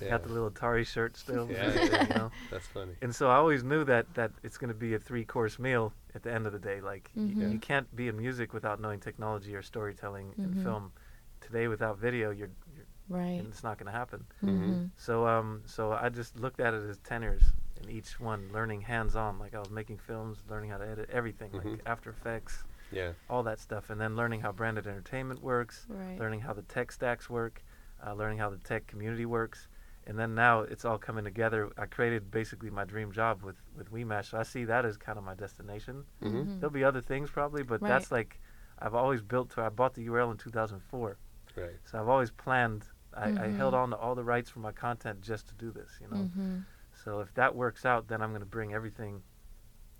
[0.00, 0.10] Yeah.
[0.10, 1.48] Got the little Atari shirt still.
[1.50, 2.02] Yeah, yeah.
[2.08, 2.30] you know?
[2.50, 2.92] That's funny.
[3.02, 5.92] And so I always knew that that it's going to be a three course meal
[6.14, 6.80] at the end of the day.
[6.80, 7.52] Like y- Mhm.
[7.52, 10.62] you can't be in music without knowing technology or storytelling and Mhm.
[10.62, 10.92] film.
[11.40, 13.40] Today without video, you're, you're Right.
[13.48, 14.24] it's not going to happen.
[14.44, 14.84] Mm-hmm.
[14.96, 17.42] So um so I just looked at it as tenors
[17.80, 19.38] and each one, learning hands on.
[19.38, 23.12] Like I was making films, learning how to edit everything, like After Effects, Yeah.
[23.30, 26.18] all that stuff, and then learning how branded entertainment works, Right.
[26.18, 27.62] learning how the tech stacks work,
[28.04, 29.68] uh, learning how the tech community works,
[30.08, 31.70] and then now it's all coming together.
[31.78, 35.18] I created basically my dream job with with WeMash, so I see that as kind
[35.18, 36.04] of my destination.
[36.22, 36.58] Mhm.
[36.58, 37.88] There'll be other things probably, but Right.
[37.88, 38.40] that's like
[38.80, 39.62] I've always built to.
[39.62, 41.16] I bought the URL in 2004,
[41.56, 41.76] Right.
[41.84, 42.86] so I've always planned.
[43.14, 45.98] I, I held on to all the rights for my content just to do this,
[46.00, 46.24] you know.
[46.24, 46.58] Mm-hmm.
[46.94, 49.22] So if that works out, then I'm going to bring everything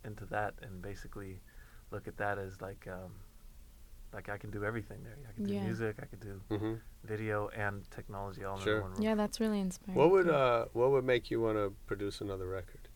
[0.05, 1.41] into that and basically
[1.91, 3.13] look at that as like um,
[4.13, 5.17] like I can do everything there.
[5.29, 5.65] I can do Yeah.
[5.65, 8.77] music, I could do hmm video and technology all Sure.
[8.77, 9.03] in one room.
[9.03, 9.99] Yeah, that's really inspiring.
[9.99, 10.33] What would too.
[10.33, 12.89] uh What would make you want to produce another record?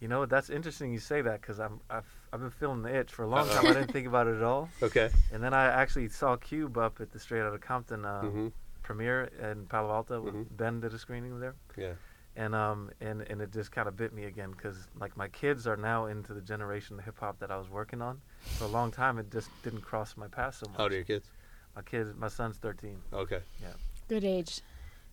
[0.00, 3.12] You know, that's interesting you say that because I'm I've I've been feeling the itch
[3.12, 3.66] for a long time.
[3.66, 5.10] I didn't think about it at all, Okay.
[5.32, 8.48] and then I actually saw Cube up at the Straight Outta Compton uh, hmm
[8.82, 10.20] premiere in Palo Alto.
[10.20, 10.56] when Mhm.
[10.56, 11.54] Ben did a screening there.
[11.76, 11.94] Yeah.
[12.36, 15.66] And um and and it just kind of bit me again because like my kids
[15.66, 18.20] are now into the generation of hip hop that I was working on
[18.58, 19.18] for a long time.
[19.18, 20.76] It just didn't cross my path so much.
[20.76, 21.30] How old are your kids?
[21.74, 23.40] My kids, my son's thirteen, Okay.
[23.60, 23.68] Yeah.
[24.08, 24.60] Good age.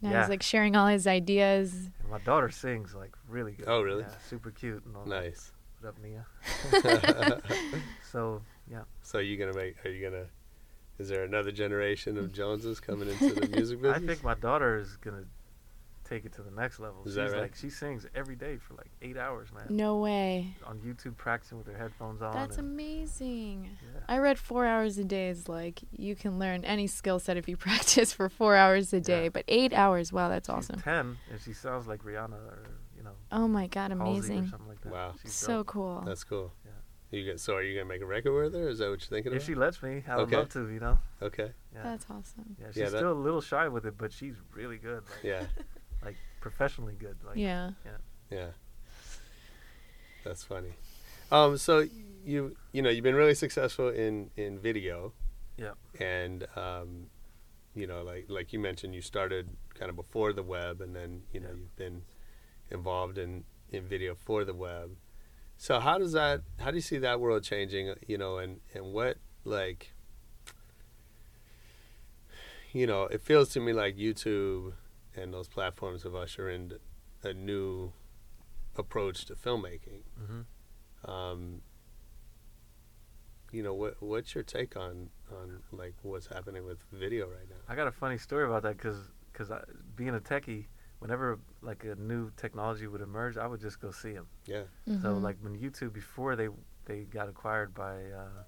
[0.01, 0.19] Now Yeah.
[0.21, 1.89] he's like sharing all his ideas.
[2.01, 3.67] and my daughter sings like really good.
[3.67, 4.03] Oh, really?
[4.03, 5.24] Yeah, super cute and all that.
[5.24, 5.51] Nice.
[5.80, 6.26] What up, Nia?
[8.11, 9.76] so yeah, so you gonna make?
[9.86, 10.26] Are you gonna?
[10.99, 14.03] Is there another generation of Joneses coming into the music business?
[14.03, 15.26] I think my daughter is gonna
[16.04, 17.01] take it to the next level.
[17.06, 17.41] Is She's that right?
[17.41, 19.66] like she sings every day for like eight hours, man.
[19.70, 20.56] No way.
[20.66, 22.34] On YouTube, practicing with her headphones on.
[22.34, 23.70] That's amazing.
[23.82, 23.99] yeah.
[24.08, 27.47] I read four hours a day is like you can learn any skill set if
[27.47, 29.24] you practice for four hours a day.
[29.24, 29.30] Yeah.
[29.30, 30.80] But eight hours, wow, that's She's awesome.
[30.82, 32.64] ten, and she sounds like Rihanna or
[32.97, 34.06] you know Oh my god, Halsey or
[34.38, 34.54] amazing.
[34.68, 34.91] like that.
[34.91, 35.14] Wow.
[35.22, 35.68] She's So dope.
[35.68, 36.04] cool.
[36.06, 36.54] That's cool.
[36.66, 36.72] Yeah.
[37.12, 38.70] You get, so are you gonna make a record with her?
[38.70, 39.45] Is that what you're thinking If about?
[39.45, 40.36] she lets me, I would Okay.
[40.38, 40.97] love to, you know.
[41.22, 41.51] okay.
[41.72, 41.84] Yeah.
[41.84, 42.56] That's awesome.
[42.60, 45.04] yeah, she's Yeah, that- still a little shy with it, but she's really good.
[45.04, 45.43] Like, Yeah.
[46.43, 47.17] like professionally good.
[47.25, 47.71] Like, yeah.
[48.31, 48.47] Yeah.
[50.23, 50.73] That's funny.
[51.31, 51.85] Um, so
[52.25, 55.13] you you know you've been really successful in in video.
[55.57, 55.77] Yep.
[55.99, 57.07] And um,
[57.75, 61.23] you know, like like you mentioned, you started kind of before the web, and then
[61.33, 61.57] you know Yep.
[61.57, 62.01] you've been
[62.71, 64.95] involved in in video for the web.
[65.57, 66.41] So how does that?
[66.59, 67.93] How do you see that world changing?
[68.07, 69.91] You know, and and what like,
[72.71, 74.73] you know, it feels to me like YouTube
[75.16, 76.74] and those platforms have ushered in
[77.24, 77.93] a new
[78.76, 80.01] approach to filmmaking.
[80.18, 80.41] hmm
[81.09, 81.61] Um,
[83.51, 87.55] you know, what what's your take on on like what's happening with video right now?
[87.68, 89.51] I got a funny story about that because because
[89.95, 90.66] being a techie,
[90.99, 94.28] whenever like a new technology would emerge, I would just go see them.
[94.45, 94.64] Yeah.
[94.86, 95.22] So Mhm.
[95.22, 96.49] like when YouTube before they
[96.86, 98.43] they got acquired by uh,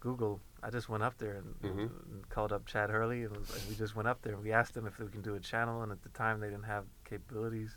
[0.00, 1.90] Google, I just went up there and, Mhm.
[2.12, 4.52] and called up Chad Hurley and, was, and we just went up there and we
[4.52, 6.84] asked them if we can do a channel and at the time they didn't have
[7.04, 7.76] capabilities.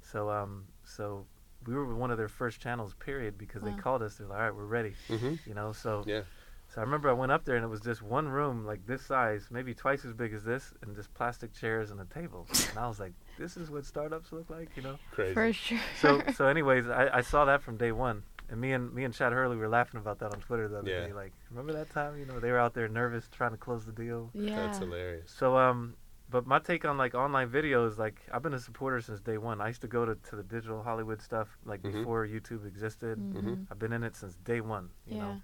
[0.00, 1.26] So um so
[1.66, 4.44] we were one of their first channels period because they called us they're like all
[4.44, 5.34] right we're ready Mm-hmm.
[5.46, 6.22] you know so Yeah.
[6.68, 9.02] so I remember I went up there and it was just one room like this
[9.02, 12.46] size, maybe twice as big as this, and just plastic chairs and a table.
[12.70, 14.98] And I was like, this is what startups look like, you know.
[15.12, 15.34] Crazy.
[15.34, 15.78] For sure.
[16.00, 19.12] So so anyways, I, I saw that from day one, and me and me and
[19.14, 21.06] Chad Hurley were laughing about that on Twitter the other Yeah.
[21.06, 21.12] day.
[21.12, 22.16] Like, remember that time?
[22.18, 24.30] You know, they were out there nervous trying to close the deal.
[24.34, 24.54] yeah.
[24.56, 25.30] That's hilarious.
[25.30, 25.94] So um,
[26.30, 29.60] but my take on like online videos, like I've been a supporter since day one.
[29.60, 31.92] I used to go to, to the digital Hollywood stuff like Mhm.
[31.92, 33.18] before YouTube existed.
[33.32, 33.66] Mhm.
[33.70, 34.90] I've been in it since day one.
[35.06, 35.22] You Yeah.
[35.22, 35.42] know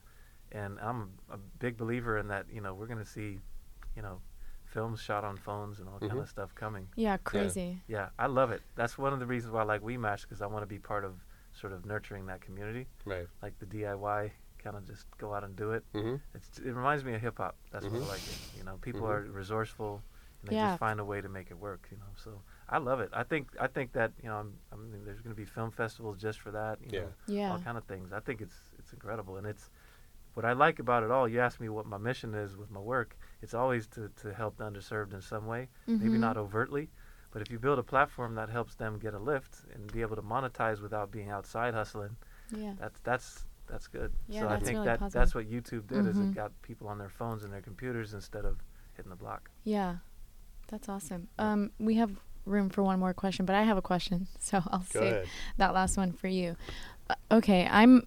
[0.53, 2.47] and I'm a, a big believer in that.
[2.53, 3.39] You know, we're gonna see,
[3.95, 4.21] you know,
[4.65, 6.23] films shot on phones and all kind Mhm.
[6.23, 6.89] of stuff coming.
[6.97, 7.83] Yeah, crazy.
[7.87, 8.61] Yeah, I love it.
[8.75, 11.05] That's one of the reasons why I like WeMash because I want to be part
[11.05, 11.25] of
[11.61, 13.29] sort of nurturing that community, Right.
[13.43, 15.85] like the DIY kind of just go out and do it.
[15.95, 16.17] Mm-hmm.
[16.35, 17.57] It's it reminds me of hip hop.
[17.73, 17.93] That's Mhm.
[17.93, 18.59] what I like it.
[18.59, 19.11] You know, people Mhm.
[19.11, 20.03] are resourceful
[20.41, 20.69] and they Yeah.
[20.69, 21.89] just find a way to make it work.
[21.91, 23.11] You know, so I love it.
[23.13, 25.71] I think I think that you know I'm, I mean there's going to be film
[25.71, 26.79] festivals just for that.
[26.83, 27.01] You Yeah.
[27.01, 27.51] know, Yeah.
[27.53, 28.13] all kind of things.
[28.13, 29.71] I think it's it's incredible, and it's
[30.35, 31.27] what I like about it all.
[31.29, 33.17] You ask me what my mission is with my work.
[33.43, 36.21] It's always to to help the underserved in some way, maybe Mhm.
[36.21, 36.91] not overtly,
[37.33, 40.17] but if you build a platform that helps them get a lift and be able
[40.17, 42.17] to monetize without being outside hustling,
[42.55, 42.75] Yeah.
[42.79, 44.13] that's that's that's good.
[44.29, 45.21] Yeah, so I think really that positive.
[45.21, 46.31] that's what YouTube did is Mhm.
[46.31, 48.59] it got people on their phones and their computers instead of
[48.97, 49.49] hitting the block.
[49.65, 49.99] Yeah.
[50.69, 51.29] That's awesome.
[51.39, 54.81] Um, we have room for one more question, but I have a question, so I'll
[54.93, 55.27] Go say ahead.
[55.59, 56.57] that last one for you.
[57.09, 58.07] Uh, okay, I'm,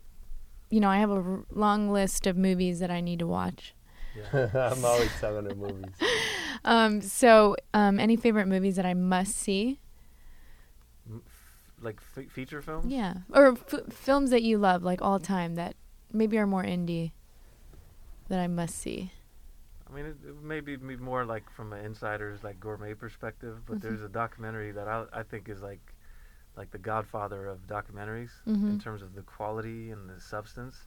[0.69, 3.73] you know, I have a r- long list of movies that I need to watch.
[4.15, 4.69] Yeah.
[4.71, 5.95] I'm always telling her movies.
[6.65, 9.81] Um, so, um, any favorite movies that I must see?
[11.09, 12.89] M- f- like f- feature films.
[12.89, 15.75] Yeah, or f- films that you love, like all time, that
[16.13, 17.11] maybe are more indie
[18.29, 19.11] that I must see.
[19.89, 23.79] I mean, it, it may be more like from an insider's like gourmet perspective, but
[23.79, 23.81] Mhm.
[23.81, 25.93] there's a documentary that I I think is like
[26.55, 28.69] like the godfather of documentaries Mhm.
[28.69, 30.77] in terms of the quality and the substance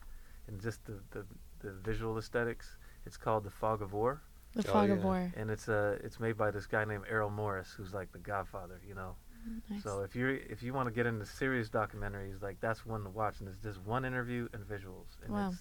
[0.47, 1.23] and just the, the
[1.59, 2.77] the visual aesthetics.
[3.07, 4.21] It's called The Fog of War,
[4.53, 5.01] The Oh, Fog of.
[5.03, 5.31] War.
[5.37, 8.81] and it's uh it's made by this guy named Errol Morris, who's like the godfather,
[8.85, 9.15] you know.
[9.69, 9.81] Nice.
[9.83, 13.09] So if you if you want to get into serious documentaries, like that's one to
[13.09, 15.53] watch, and it's just one interview and visuals, and Wow.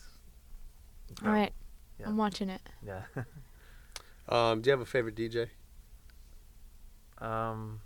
[1.09, 2.09] it's all Yeah.
[2.09, 2.63] I'm watching it.
[2.85, 3.03] Yeah.
[4.29, 5.49] Um, do you have a favorite DJ?
[7.19, 7.81] Um,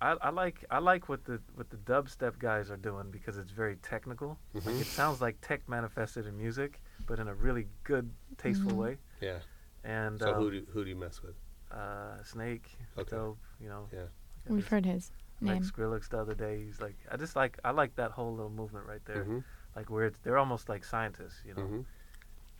[0.00, 3.50] I, I like I like what the what the dubstep guys are doing because it's
[3.50, 4.38] very technical.
[4.52, 4.80] Like Mhm.
[4.82, 8.76] it sounds like tech manifested in music, but in a really good, tasteful Mhm.
[8.76, 8.98] way.
[9.20, 9.38] Yeah.
[9.84, 11.34] And So um, who do who do you mess with?
[11.72, 13.16] uh, Snake, Okay.
[13.16, 13.38] dope.
[13.60, 14.06] You know, Yeah.
[14.48, 15.10] We've heard his
[15.40, 15.62] like name.
[15.64, 16.64] Skrillex the other day.
[16.64, 19.22] He's like, I just like I like that whole little movement right there.
[19.24, 19.38] Mm-hmm.
[19.74, 21.80] Like where it's they're almost like scientists, you know, Mm-hmm.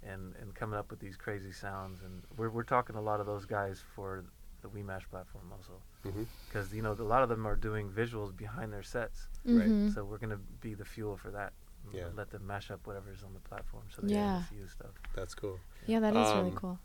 [0.03, 2.01] and and coming up with these crazy sounds.
[2.03, 4.25] And we're we're talking a lot of those guys for
[4.63, 6.25] the WeMash platform also, Mm-hmm.
[6.49, 9.29] because you know a lot of them are doing visuals behind their sets.
[9.45, 9.69] Right.
[9.69, 9.95] Mhm.
[9.95, 11.53] So we're gonna be the fuel for that.
[11.93, 12.09] And Yeah.
[12.15, 14.33] Let them mash up whatever's on the platform so they Yeah.
[14.35, 14.91] can just use stuff.
[15.15, 15.59] That's cool.
[15.87, 16.79] Yeah, that is really Um, cool.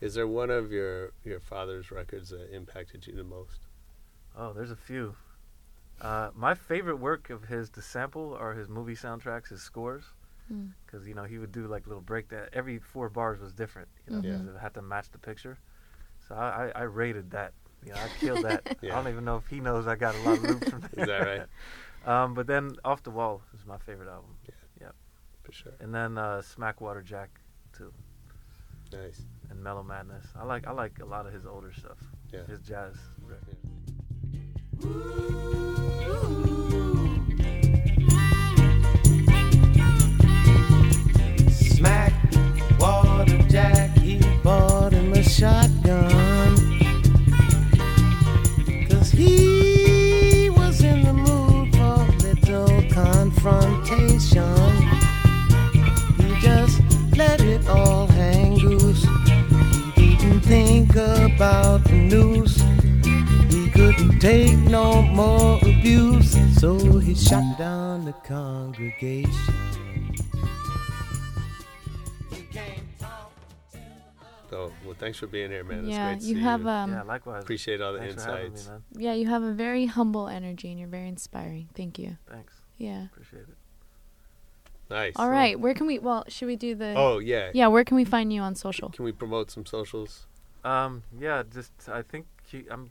[0.00, 3.60] Is there one of your your father's records that impacted you the most?
[4.36, 5.16] Oh, there's a few.
[6.00, 10.04] Uh, my favorite work of his to sample are his movie soundtracks, his scores,
[10.52, 10.72] Mm.
[10.86, 13.88] because you know he would do like little break that every four bars was different,
[14.06, 14.46] you know, Mhm.
[14.46, 15.58] 'cause it had to match the picture.
[16.28, 17.52] So I, I, I rated that.
[17.84, 18.76] You know, I killed that.
[18.82, 18.92] Yeah.
[18.98, 20.92] I don't even know if he knows I got a lot of loops from that.
[20.98, 21.46] Is that right?
[22.06, 24.54] um, but then Off the Wall is my favorite album, Yeah.
[24.86, 24.94] Yep.
[25.42, 25.72] For sure.
[25.80, 27.40] and then uh, Smackwater Jack
[27.76, 27.92] too.
[28.92, 29.22] Nice.
[29.50, 30.26] and Mellow Madness.
[30.38, 31.98] I like I like a lot of his older stuff.
[32.32, 32.44] Yeah.
[32.46, 32.94] His jazz.
[33.22, 33.58] records.
[41.50, 42.12] Smack,
[42.78, 46.27] water jack, he bought him a shotgun.
[62.20, 63.52] About the news.
[63.52, 66.36] He couldn't take no more abuse.
[66.60, 69.32] So he shut down the congregation.
[74.50, 75.80] Oh, well, thanks for being here, man.
[75.80, 76.68] It's yeah, great to you see have you.
[76.68, 77.42] um yeah, likewise.
[77.42, 78.68] Appreciate all the Thanks for me, insights.
[78.68, 78.82] man.
[78.96, 81.68] yeah, you have a very humble energy and you're very inspiring.
[81.74, 82.16] Thank you.
[82.30, 82.54] Thanks.
[82.78, 83.06] Yeah.
[83.12, 83.56] Appreciate it.
[84.90, 85.12] Nice.
[85.16, 87.50] All right, where can we well, should we do the Oh, yeah.
[87.52, 88.88] Yeah, where can we find you on social?
[88.88, 90.26] Can we promote some socials?
[90.64, 92.90] Um, yeah, just I think cu- I'm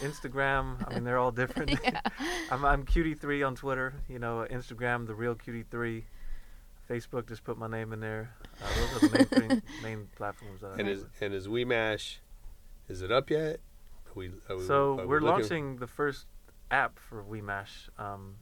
[0.00, 0.84] Instagram.
[0.88, 1.70] I mean, they're all different.
[1.84, 2.00] yeah.
[2.50, 3.94] I'm I'm QD3 on Twitter.
[4.08, 6.02] You know, Instagram, the real QD3.
[6.90, 8.34] Facebook, just put my name in there.
[8.62, 10.98] Uh, those are the main thing, main platforms that I And have.
[10.98, 12.16] is and is WeMash,
[12.88, 13.60] is it up yet?
[14.08, 16.26] Are we, are we, So are we we're looking- launching the first
[16.70, 18.34] app for WeMash um,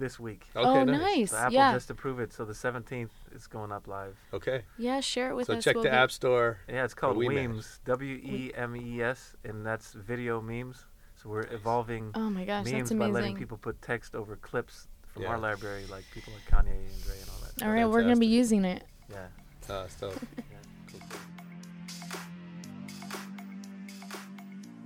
[0.00, 0.46] this week.
[0.56, 1.00] Okay, oh, nice.
[1.00, 1.30] nice.
[1.30, 1.72] So Apple yeah.
[1.74, 4.16] just approved it, so the 17th it's going up live.
[4.34, 4.62] Okay.
[4.78, 5.62] yeah, share it with so us.
[5.62, 6.58] check We'll the get- App Store.
[6.68, 7.34] Yeah, it's called Wemes.
[7.34, 10.84] Wemes, W E M E S, and that's video memes.
[11.22, 14.88] So we're evolving Oh my gosh, memes that's by letting people put text over clips
[15.12, 15.28] from Yeah.
[15.28, 17.62] our library, like people like Kanye and Dre and all that.
[17.64, 18.84] All right, we're going to be using it.
[19.10, 19.26] Yeah.
[19.68, 20.12] Uh, so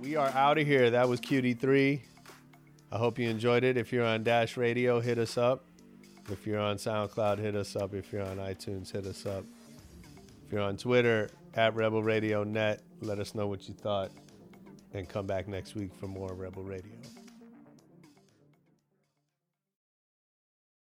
[0.01, 0.89] we are out of here.
[0.91, 2.01] That was QD3.
[2.95, 3.75] I hope you enjoyed it.
[3.75, 5.65] If you're on Dash Radio, hit us up.
[6.31, 7.93] If you're on SoundCloud, hit us up.
[7.93, 9.43] If you're on iTunes, hit us up.
[10.45, 14.11] If you're on Twitter, at Rebel Radio Net, let us know what you thought.
[14.93, 16.93] And come back next week for more Rebel Radio.